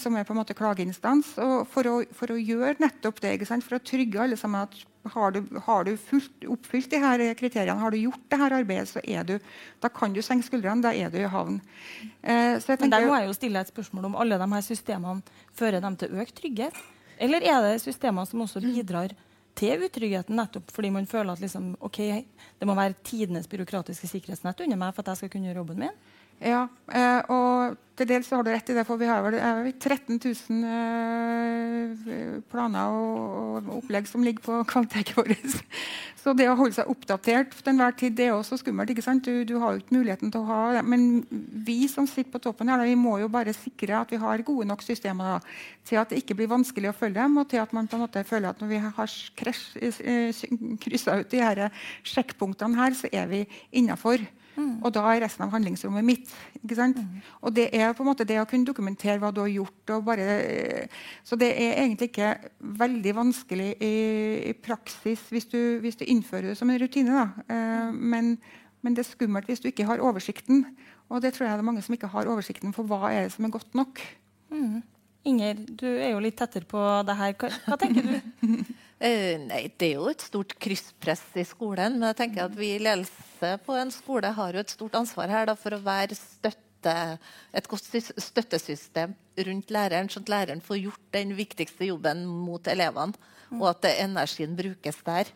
[0.00, 1.34] som er på en måte klageinstans,
[1.68, 3.34] for å, for, å, gjøre nettopp det.
[3.44, 4.78] For å trygge alle sammen at
[5.12, 8.88] har du, har du fullt, oppfylt de her kriteriene, har du gjort det her arbeidet,
[8.88, 9.34] så er du,
[9.82, 10.84] da kan du senke skuldrene.
[10.84, 11.60] Da er du i havn.
[12.22, 15.38] Eh, tenker, Men Der må jeg jo stille et spørsmål om alle de her systemene
[15.52, 16.80] fører dem til økt trygghet?
[17.18, 19.12] Eller er det systemer som også bidrar
[19.54, 22.24] til utryggheten, nettopp fordi man føler at liksom, okay,
[22.58, 25.84] det må være tidenes byråkratiske sikkerhetsnett under meg for at jeg skal kunne gjøre jobben
[25.84, 26.00] min?
[26.42, 29.36] Ja, eh, og til dels har du rett i det, for vi har vel
[29.70, 35.34] 13 000 eh, planer og, opplegg som ligger på kvaliteten vår.
[36.24, 38.90] Så det å holde seg oppdatert til enhver tid det er også skummelt.
[38.90, 39.28] ikke sant?
[39.28, 40.82] Du, du, har jo ikke muligheten til å ha det.
[40.90, 41.24] Men
[41.68, 44.66] vi som sitter på toppen her, vi må jo bare sikre at vi har gode
[44.72, 45.56] nok systemer da,
[45.86, 48.06] til at det ikke blir vanskelig å følge dem, og til at man på en
[48.08, 49.18] måte føler at når vi har
[50.00, 50.46] eh,
[50.82, 51.66] kryssa ut de her
[52.02, 53.44] sjekkpunktene her, så er vi
[53.76, 54.24] innafor.
[54.54, 54.78] Mm.
[54.86, 56.32] Og da er resten av handlingsrommet mitt.
[56.62, 57.20] Mm.
[57.42, 59.94] Og det er på en måte det å kunne dokumentere hva du har gjort.
[60.06, 60.26] Bare,
[61.26, 62.30] så det er egentlig ikke
[62.84, 63.94] veldig vanskelig i,
[64.50, 67.28] i praksis hvis du, hvis du, innfører det som en rutine.
[67.48, 68.36] Eh, men,
[68.82, 70.64] men, det er skummelt hvis du ikke har oversikten.
[71.10, 73.34] Og det tror jeg det er mange som ikke har oversikten for hva er det
[73.34, 74.00] som er godt nok.
[74.54, 74.82] Mm.
[75.24, 77.36] Inger, du er jo litt tettere på det her.
[77.40, 78.16] Hva, hva tenker du?
[79.04, 81.98] Uh, nei, Det er jo et stort krysspress i skolen.
[81.98, 85.32] Men jeg tenker at vi i ledelse på en skole har jo et stort ansvar
[85.32, 86.94] her da, for å være støtte,
[87.52, 87.90] et godt
[88.20, 89.12] støttesystem
[89.48, 93.16] rundt læreren, sånn at læreren får gjort den viktigste jobben mot elevene,
[93.50, 93.60] mm.
[93.60, 95.32] og at energien brukes der.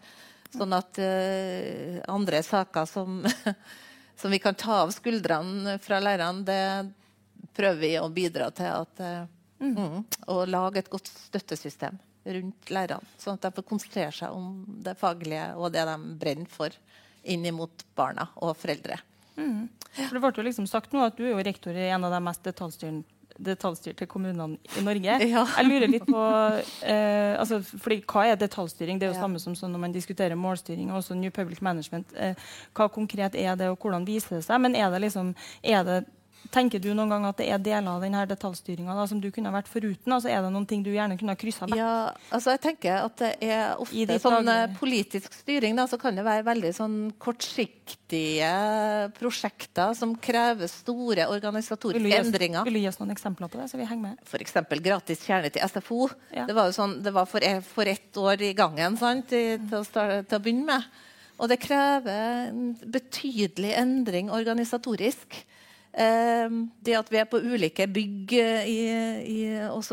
[0.55, 3.21] Sånn at uh, andre saker som,
[4.21, 9.05] som, vi kan ta av skuldrene fra lærerne, det prøver vi å bidra til at
[9.05, 9.27] uh.
[9.59, 11.97] Mm, Å lage et godt støttesystem
[12.37, 13.17] rundt lærerne.
[13.21, 16.75] Sånn at de får konsentrere seg om det faglige og det de brenner for
[17.29, 19.01] inn mot barna og foreldre.
[19.39, 19.69] Mm.
[19.95, 22.11] For det ble jo liksom sagt nå at Du er jo rektor i en av
[22.11, 22.49] de mest
[23.39, 25.19] detaljstyrte kommunene i Norge.
[25.33, 25.45] Ja.
[25.57, 26.25] Jeg lurer litt på
[26.87, 28.99] eh, altså, fordi, Hva er detaljstyring?
[28.99, 29.25] Det er jo ja.
[29.25, 32.15] samme som sånn når man diskuterer målstyring og også New Public Management.
[32.17, 34.63] Eh, hva konkret er det, og hvordan viser det seg?
[34.65, 36.01] Men er det liksom, er det
[36.49, 39.69] Tenker du noen gang at det er deler av denne detaljstyringa som du kunne vært
[39.69, 40.13] foruten?
[40.15, 41.77] Altså Er det noen ting du gjerne kunne ha kryssa vekk?
[41.77, 41.91] Ja,
[42.33, 46.25] altså jeg tenker at det er ofte sånn eh, politisk styring da, så kan det
[46.25, 48.53] være veldig sånn kortsiktige
[49.19, 52.65] prosjekter som krever store organisatoriske vil endringer.
[52.69, 53.69] Vil du gi oss noen eksempler på det?
[53.69, 54.25] så vi henger med?
[54.25, 54.57] F.eks.
[54.89, 56.09] gratis kjernetid til SFO.
[56.33, 56.49] Ja.
[56.49, 59.61] Det var jo sånn, det var for, e, for ett år i gangen sant, til,
[59.69, 61.05] til, å starte, til å begynne med.
[61.39, 65.37] Og det krever en betydelig endring organisatorisk.
[65.99, 68.83] Ehm, det at vi er på ulike bygg eh, i,
[69.27, 69.39] i,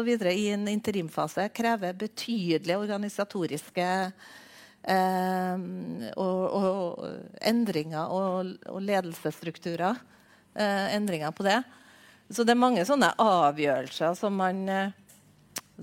[0.05, 3.87] videre, i en interimfase, krever betydelige organisatoriske
[4.83, 5.63] eh,
[6.13, 7.07] og, og,
[7.41, 9.97] endringer og, og ledelsesstrukturer.
[10.53, 11.63] Eh, endringer på det.
[12.29, 14.93] Så det er mange sånne avgjørelser som man eh,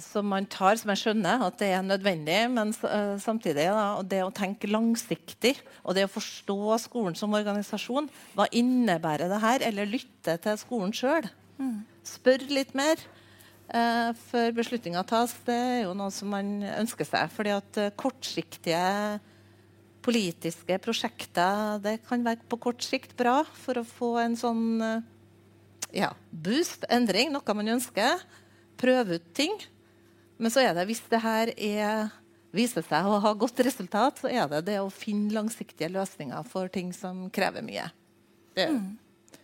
[0.01, 2.38] som man tar, som jeg skjønner at det er nødvendig.
[2.53, 8.09] Men uh, samtidig da, det å tenke langsiktig og det å forstå skolen som organisasjon.
[8.36, 9.66] Hva innebærer det her?
[9.68, 11.28] Eller lytte til skolen sjøl.
[11.61, 11.82] Mm.
[12.09, 13.01] Spør litt mer
[13.74, 15.36] uh, før beslutninga tas.
[15.45, 17.28] Det er jo noe som man ønsker seg.
[17.34, 19.20] fordi at uh, kortsiktige
[20.03, 24.64] politiske prosjekter det kan være på kort sikt bra for å få en sånn
[25.95, 28.24] ja, boost, endring, noe man ønsker.
[28.80, 29.55] Prøve ut ting.
[30.43, 32.09] Men så er det, hvis det her er,
[32.51, 36.70] viser seg å ha godt resultat, så er det det å finne langsiktige løsninger for
[36.72, 37.84] ting som krever mye.
[38.57, 39.36] Det, mm.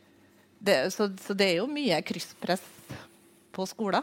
[0.59, 2.65] det, så, så, det er jo mye krysspress
[3.55, 4.03] på skoler.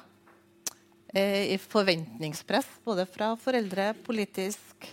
[1.11, 4.87] Eh, forventningspress både fra foreldre, politisk,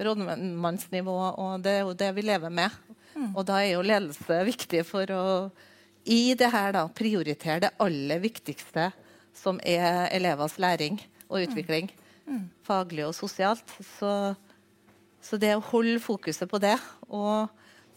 [0.00, 2.76] rådmannsnivå, og det er jo det vi lever med.
[3.14, 3.30] Mm.
[3.30, 5.24] Og da er jo ledelse viktig for å
[6.04, 8.90] i det her da, prioritere det aller viktigste,
[9.36, 11.00] som er elevers læring
[11.30, 11.90] og utvikling.
[12.26, 12.44] mm.
[12.66, 13.72] faglig og sosialt.
[13.96, 14.34] Så,
[15.22, 16.76] så, det å holde fokuset på det
[17.08, 17.50] og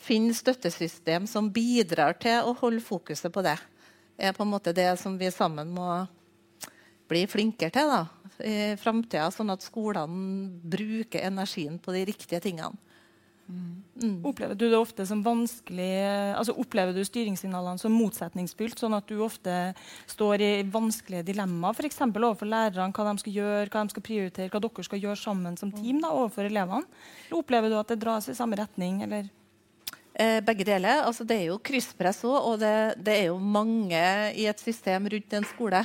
[0.04, 3.58] finne støttesystem som bidrar til å holde fokuset på det,
[4.18, 5.88] er på en måte det som vi sammen må
[7.10, 8.02] bli flinkere til da,
[8.44, 12.78] i framtida, sånn at skolene bruker energien på de riktige tingene.
[13.44, 14.24] Mm.
[14.26, 15.90] Opplever du det ofte som vanskelig
[16.34, 19.74] altså Opplever du styringssignalene som motsetningsfylt, sånn at du ofte
[20.10, 22.02] står i vanskelige dilemmaer f.eks.
[22.08, 25.60] overfor lærerne, hva de skal gjøre, hva de skal prioritere, hva dere skal gjøre sammen
[25.60, 26.88] som team da, overfor elevene?
[27.28, 29.04] Eller opplever du at det dras i samme retning?
[29.06, 29.30] eller...
[30.14, 31.02] Eh, begge deler.
[31.08, 34.02] Altså, det er jo krysspress òg, og det, det, er jo mange
[34.38, 35.82] i et system rundt en skole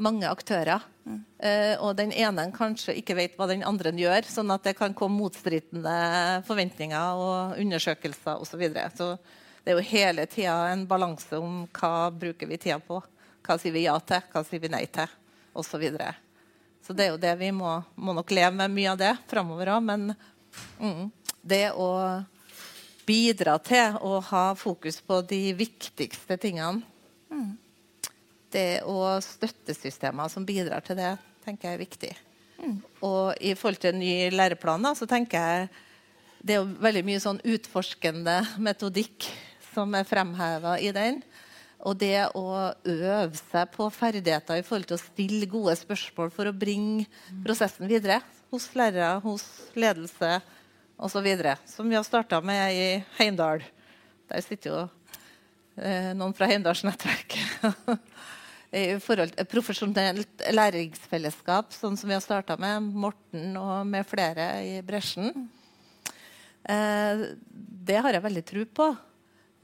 [0.00, 0.82] mange aktører.
[1.08, 4.94] Uh, og den ene kanskje ikke vet hva den andre gjør, sånn at det kan
[4.96, 5.94] komme motstridende
[6.48, 8.50] forventninger og undersøkelser osv.
[8.50, 8.90] Så, videre.
[8.94, 9.14] så
[9.64, 13.00] det er jo hele tida en balanse om hva bruker vi tida på.
[13.46, 15.08] Hva sier vi ja til, hva sier vi nei til,
[15.54, 15.70] osv.
[15.72, 16.12] Så, videre.
[16.84, 19.72] så det er jo det vi må, må nok leve med mye av det framover
[19.78, 19.88] òg.
[19.88, 20.12] Men
[20.78, 21.08] mm,
[21.40, 21.88] det å
[23.08, 26.84] bidra til å ha fokus på de viktigste tingene
[27.32, 27.69] mm
[28.54, 32.10] det og støttesystemer som bidrar til det, tenker jeg er viktig.
[32.60, 32.80] Mm.
[33.06, 35.70] Og i forhold til ny læreplan da, så tenker jeg
[36.40, 39.28] det er veldig mye sånn utforskende metodikk
[39.74, 41.20] som er fremheva i den.
[41.80, 46.48] Og det å øve seg på ferdigheter i forhold til å stille gode spørsmål for
[46.48, 47.06] å bringe
[47.44, 48.20] prosessen videre
[48.50, 49.44] hos lærere, hos
[49.78, 50.40] ledelse
[51.00, 51.28] osv.
[51.70, 52.88] Som vi har starta med i
[53.18, 53.64] Heimdal.
[54.28, 54.80] Der sitter jo
[55.80, 57.80] eh, noen fra Heimdalsnettverket
[59.02, 64.76] forhold til profesjonelt læringsfellesskap, sånn som vi har starta med Morten og med flere i
[64.86, 65.48] bresjen.
[66.70, 67.22] Eh,
[67.90, 68.88] det har jeg veldig tro på.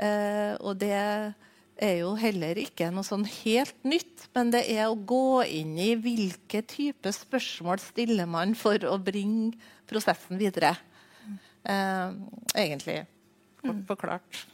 [0.03, 4.99] Eh, og det er jo heller ikke noe sånn helt nytt, men det er å
[4.99, 9.57] gå inn i hvilke type spørsmål stiller man for å bringe
[9.89, 10.75] prosessen videre.
[11.67, 12.13] Eh,
[12.57, 13.05] egentlig.
[13.63, 13.89] Kort mm.
[13.89, 14.45] forklart.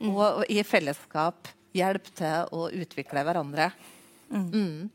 [0.00, 3.70] Og, og i fellesskap hjelpe til å utvikle hverandre.
[4.30, 4.48] Mm.
[4.50, 4.90] Mm.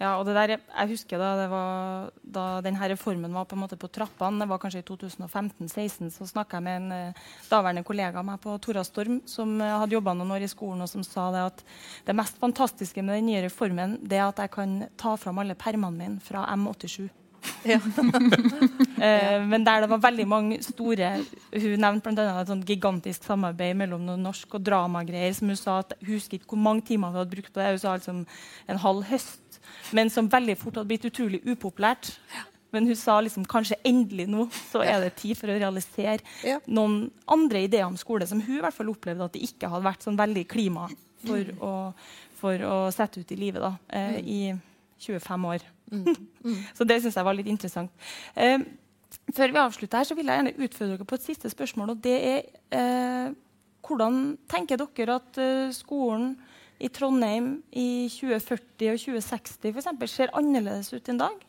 [0.00, 3.62] Ja, og det der, jeg husker da, det var, da denne reformen var på en
[3.62, 7.84] måte på trappene, det var kanskje i 2015-2016, så snakka jeg med en eh, daværende
[7.86, 10.90] kollega av meg på Tora Storm, som eh, hadde jobba noen år i skolen, og
[10.90, 11.64] som sa det at
[12.08, 15.56] det mest fantastiske med den nye reformen det er at jeg kan ta fram alle
[15.58, 17.06] permene mine fra M87.
[17.64, 17.78] Ja.
[19.06, 21.10] eh, men der det var veldig mange store
[21.52, 22.40] Hun nevnte bl.a.
[22.40, 25.32] et sånt gigantisk samarbeid mellom noe norsk og dramagreier.
[25.36, 27.70] som Hun sa at hun husker ikke hvor mange timer hun hadde brukt på det.
[27.76, 28.24] Hun sa liksom
[28.68, 29.60] en halv høst.
[29.96, 32.12] Men som veldig fort hadde blitt utrolig upopulært.
[32.74, 36.58] Men hun sa liksom kanskje endelig nå så er det tid for å realisere ja.
[36.66, 39.86] noen andre ideer om skole som hun i hvert fall opplevde at det ikke hadde
[39.86, 40.88] vært sånn veldig klima
[41.24, 41.60] for, mm.
[41.62, 41.72] å,
[42.40, 44.40] for å, sette ut i livet da, eh, i
[45.06, 45.68] 25 år.
[45.92, 46.08] Mm.
[46.44, 46.58] Mm.
[46.78, 47.92] så det syns jeg var litt interessant.
[48.34, 48.58] Eh,
[49.34, 51.94] før vi avslutter her, så vil jeg gjerne utfordre dere på et siste spørsmål.
[51.94, 52.44] og det er
[52.74, 53.32] eh,
[53.84, 56.38] Hvordan tenker dere at eh, skolen
[56.80, 61.42] i Trondheim i 2040 og 2060 for eksempel, ser annerledes ut enn dag?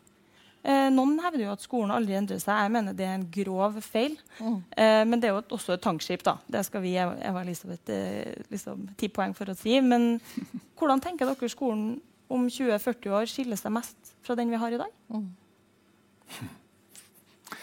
[0.66, 2.58] Eh, noen hevder jo at skolen aldri endrer seg.
[2.64, 4.16] Jeg mener det er en grov feil.
[4.40, 4.56] Mm.
[4.74, 6.24] Eh, men det er jo også et tankskip.
[6.26, 6.36] da.
[6.50, 9.78] Det skal vi Eva Elisabeth eh, liksom, ti poeng for å si.
[9.80, 10.16] Men
[10.78, 12.00] hvordan tenker dere skolen
[12.32, 14.94] om 20-40 år skiller seg mest fra den vi har i dag?
[15.12, 15.28] Mm.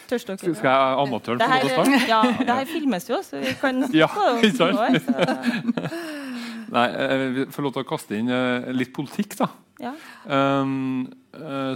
[0.08, 0.38] Tørs dere?
[0.40, 2.00] Skal jeg amatøren få lov til å starte?
[2.10, 4.08] Ja, det her filmes jo, så vi kan ja,
[4.40, 5.10] ikke sant?
[6.74, 9.48] Nei, jeg får lov til å kaste inn eh, litt politikk, da.
[9.82, 9.92] Ja.
[10.26, 11.06] Um,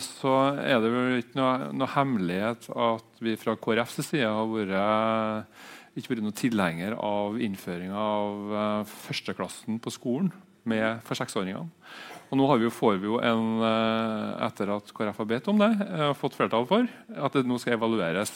[0.03, 5.99] så er det vel ikke noe, noe, hemmelighet at vi fra KrFs side har vært
[5.99, 10.31] ikke vært noen tilhenger av innføringa av uh, førsteklassen på skolen
[10.69, 11.67] med, for seksåringene.
[12.29, 15.61] Og nå vi jo, får vi jo en, eh, etter at KrF har bedt om
[15.61, 18.35] det, har fått flertall for at det nå skal evalueres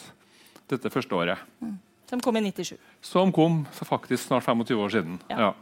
[0.70, 1.42] dette første året.
[1.60, 1.76] Mm.
[2.12, 2.76] Som kom i 97.
[3.04, 5.20] Som kom faktisk snart 25 år siden.
[5.30, 5.48] Ja.
[5.48, 5.52] ja.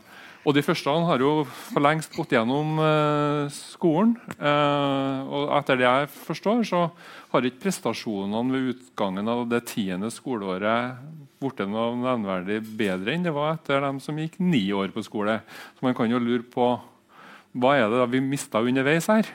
[0.41, 4.14] Og de første har jo for lengst gått gjennom eh, skolen.
[4.39, 6.87] Eh, og etter det jeg forstår, så
[7.35, 10.97] har ikke prestasjonene ved utgangen av det tiende skoleåret
[11.41, 15.39] blitt noe nevnverdig bedre enn det var etter dem som gikk ni år på skole.
[15.76, 16.72] Så man kan jo lure på
[17.53, 19.30] hva er det da vi mista underveis her?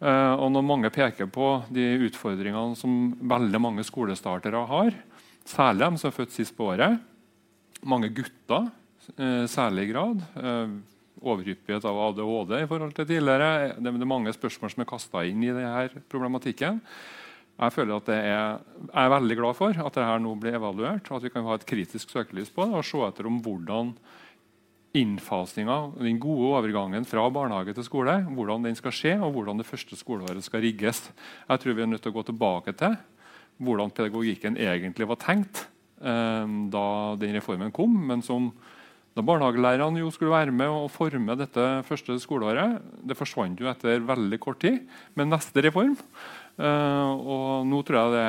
[0.00, 4.94] Uh, og når mange peker på de utfordringene som veldig mange skolestartere har,
[5.48, 7.00] særlig de som er født sist på året,
[7.84, 10.72] mange gutter uh, særlig grad, uh,
[11.20, 15.42] overhyppighet av ADHD i forhold til tidligere, det er mange spørsmål som er kasta inn
[15.44, 16.80] i denne problematikken.
[17.60, 18.24] Jeg føler at er,
[18.88, 21.58] jeg er veldig glad for at dette nå blir evaluert, og at vi kan ha
[21.58, 23.92] et kritisk søkelys på det og se etter om hvordan
[24.96, 29.68] innfasinga, den gode overgangen fra barnehage til skole, hvordan den skal skje, og hvordan det
[29.68, 31.04] første skoleåret skal rigges.
[31.46, 32.96] Jeg tror vi er nødt til å gå tilbake til
[33.60, 35.66] hvordan pedagogikken egentlig var tenkt
[36.00, 36.86] eh, da
[37.20, 38.50] den reformen kom, men som
[39.14, 42.78] da barnehagelærerne jo skulle være med og forme dette første skoleåret.
[43.06, 44.80] Det forsvant jo etter veldig kort tid
[45.18, 45.96] med neste reform.
[46.58, 48.26] Eh, og nå tror jeg det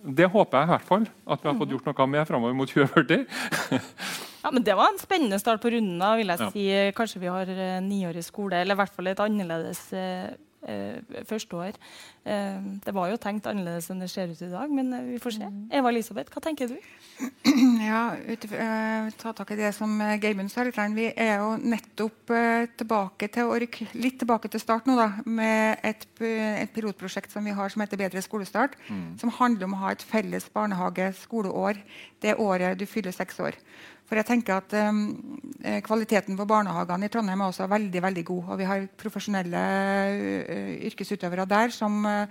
[0.00, 2.70] det håper jeg i hvert fall at vi har fått gjort noe med framover mot
[2.72, 4.29] 2040.
[4.42, 5.98] Ja, men Det var en spennende start på runden.
[5.98, 6.50] da, vil jeg Ja.
[6.50, 6.92] si.
[6.96, 10.30] Kanskje vi har uh, niårig skole, eller i hvert fall et annerledes uh,
[10.66, 11.72] eh, førsteår.
[12.26, 15.18] Uh, det var jo tenkt annerledes enn det ser ut i dag, men eh, vi
[15.18, 15.48] får se.
[15.72, 16.76] Eva Elisabeth, hva tenker du?
[17.80, 20.62] Ja, ut, eh, ta tak i det som uh, Geimund sa.
[20.62, 20.76] litt.
[20.94, 25.08] Vi er jo nettopp eh, tilbake til å rykke litt tilbake til start nå, da,
[25.26, 28.76] med et, et pilotprosjekt som vi har som heter Bedre skolestart.
[29.20, 31.80] Som handler om å ha et felles barnehage-skoleår
[32.22, 33.56] det året du fyller seks år.
[34.10, 35.04] For jeg tenker at um,
[35.86, 38.48] Kvaliteten på barnehagene i Trondheim er også veldig veldig god.
[38.50, 39.60] Og vi har profesjonelle
[40.50, 42.26] uh, yrkesutøvere der som, eh,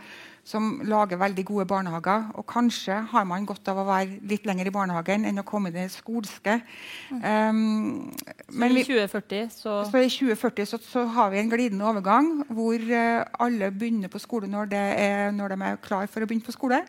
[0.50, 2.30] som lager veldig gode barnehager.
[2.40, 5.70] Og kanskje har man godt av å være litt lenger i barnehagen enn å komme
[5.70, 6.60] i det skolske.
[7.12, 8.10] Um,
[8.50, 12.82] men I 2040 så så I 2040 så, så har vi en glidende overgang hvor
[12.82, 16.48] uh, alle begynner på skole når, det er, når de er klar for å begynne
[16.48, 16.82] på skole.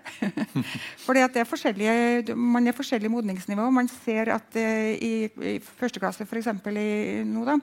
[1.06, 3.70] Fordi at det er Man er forskjellig modningsnivå.
[3.70, 6.80] Man ser at uh, i, i første klasse for eksempel,
[7.28, 7.58] nå da,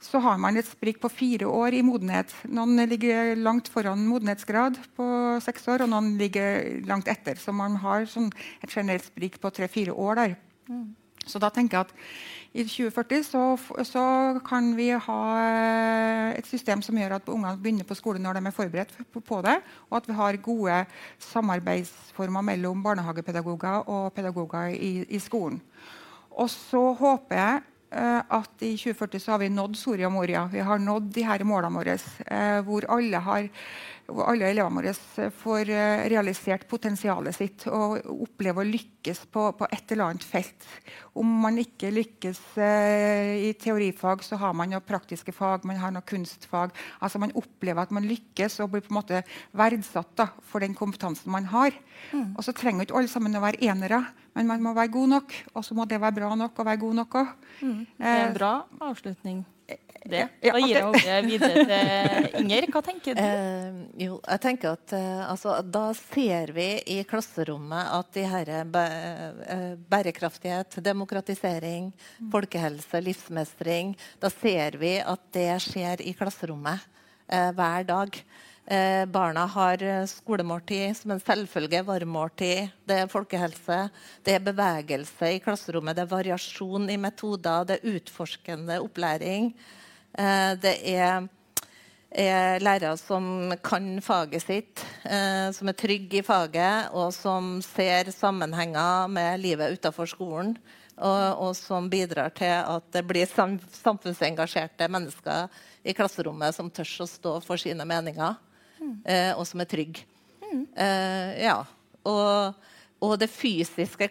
[0.00, 2.32] så har man et sprik på fire år i modenhet.
[2.48, 5.06] Noen ligger langt foran modenhetsgrad på
[5.44, 7.36] seks år, og noen ligger langt etter.
[7.36, 8.30] Så man har sånn
[8.64, 10.38] et generelt sprik på tre-fire år der.
[11.28, 11.92] Så da tenker jeg at
[12.50, 13.42] i 2040 så,
[13.86, 14.04] så
[14.46, 15.20] kan vi ha
[16.32, 19.58] et system som gjør at ungene begynner på skole når de er forberedt på, det,
[19.90, 20.78] og at vi har gode
[21.28, 25.60] samarbeidsformer mellom barnehagepedagoger og pedagoger i, i skolen.
[26.30, 30.44] Og så håper jeg at i 2040 så har vi nådd Soria Moria.
[30.52, 33.48] Vi har nådd de her målene våre, eh, hvor alle har
[34.10, 39.68] hvor alle elevene våre får eh, realisert potensialet sitt og opplever å lykkes på, på
[39.70, 40.66] et eller annet felt.
[41.18, 45.94] Om man ikke lykkes eh, i teorifag, så har man noen praktiske fag, man har
[45.94, 46.74] noe kunstfag.
[47.00, 49.22] Altså Man opplever at man lykkes og blir på en måte
[49.56, 51.76] verdsatt da, for den kompetansen man har.
[52.36, 54.02] Og så trenger ikke alle sammen å være enere,
[54.38, 55.38] men man må være god nok.
[55.54, 57.32] Og så må det være bra nok å være god nok òg.
[57.60, 58.54] det er en bra
[58.90, 59.42] avslutning.
[60.00, 60.22] Det.
[60.40, 62.66] Da gir jeg ordet videre til Inger.
[62.72, 63.20] Hva tenker du?
[63.20, 68.52] Eh, jo, jeg tenker at eh, altså, Da ser vi i klasserommet at de her
[68.64, 68.84] bæ
[69.44, 71.90] eh, bærekraftighet, demokratisering,
[72.32, 73.92] folkehelse, livsmestring
[74.22, 76.80] Da ser vi at det skjer i klasserommet
[77.28, 78.22] eh, hver dag.
[78.70, 81.82] Eh, barna har eh, skolemåltid som en selvfølge.
[81.82, 82.70] Varmmåltid.
[82.86, 83.82] Det er folkehelse.
[84.24, 85.96] Det er bevegelse i klasserommet.
[85.98, 87.66] Det er variasjon i metoder.
[87.66, 89.52] Det er utforskende opplæring.
[90.18, 91.28] Eh, det er
[92.10, 98.10] er lærere som kan faget sitt, eh, som er trygge i faget, og som ser
[98.10, 100.56] sammenhenger med livet utenfor skolen.
[101.00, 105.48] Og, og som bidrar til at det blir sam samfunnsengasjerte mennesker
[105.80, 108.34] i klasserommet som tør å stå for sine meninger,
[109.06, 110.04] eh, og som er trygge.
[110.50, 111.62] Eh, ja.
[112.04, 112.58] og,
[113.00, 114.10] og det fysiske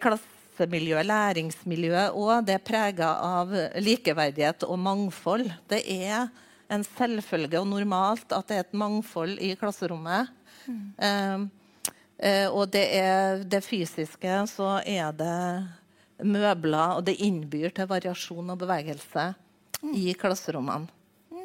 [0.60, 5.48] klassemiljøet, læringsmiljøet òg, det er prega av likeverdighet og mangfold.
[5.68, 6.28] Det er
[6.70, 10.28] en selvfølge og normalt at det er et mangfold i klasserommet.
[11.00, 11.40] Eh,
[12.18, 15.66] eh, og det er det fysiske, så er det
[16.20, 19.32] møbler, og det innbyr til variasjon og bevegelse
[19.96, 20.90] i klasserommene.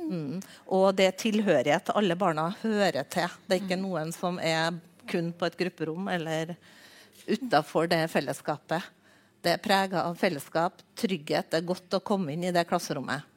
[0.06, 0.42] Mm.
[0.70, 1.90] Og det er tilhørighet.
[1.96, 3.32] Alle barna hører til.
[3.48, 4.76] Det er ikke noen som er
[5.10, 6.54] kun på et grupperom eller
[7.26, 8.84] utafor det fellesskapet.
[9.46, 11.52] Det er prega av fellesskap, trygghet.
[11.52, 13.28] Det er godt å komme inn i det klasserommet.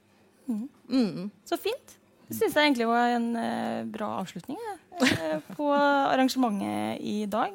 [1.45, 1.97] Så fint.
[2.29, 4.57] Det syns jeg egentlig var en eh, bra avslutning
[5.01, 7.53] eh, på arrangementet i dag.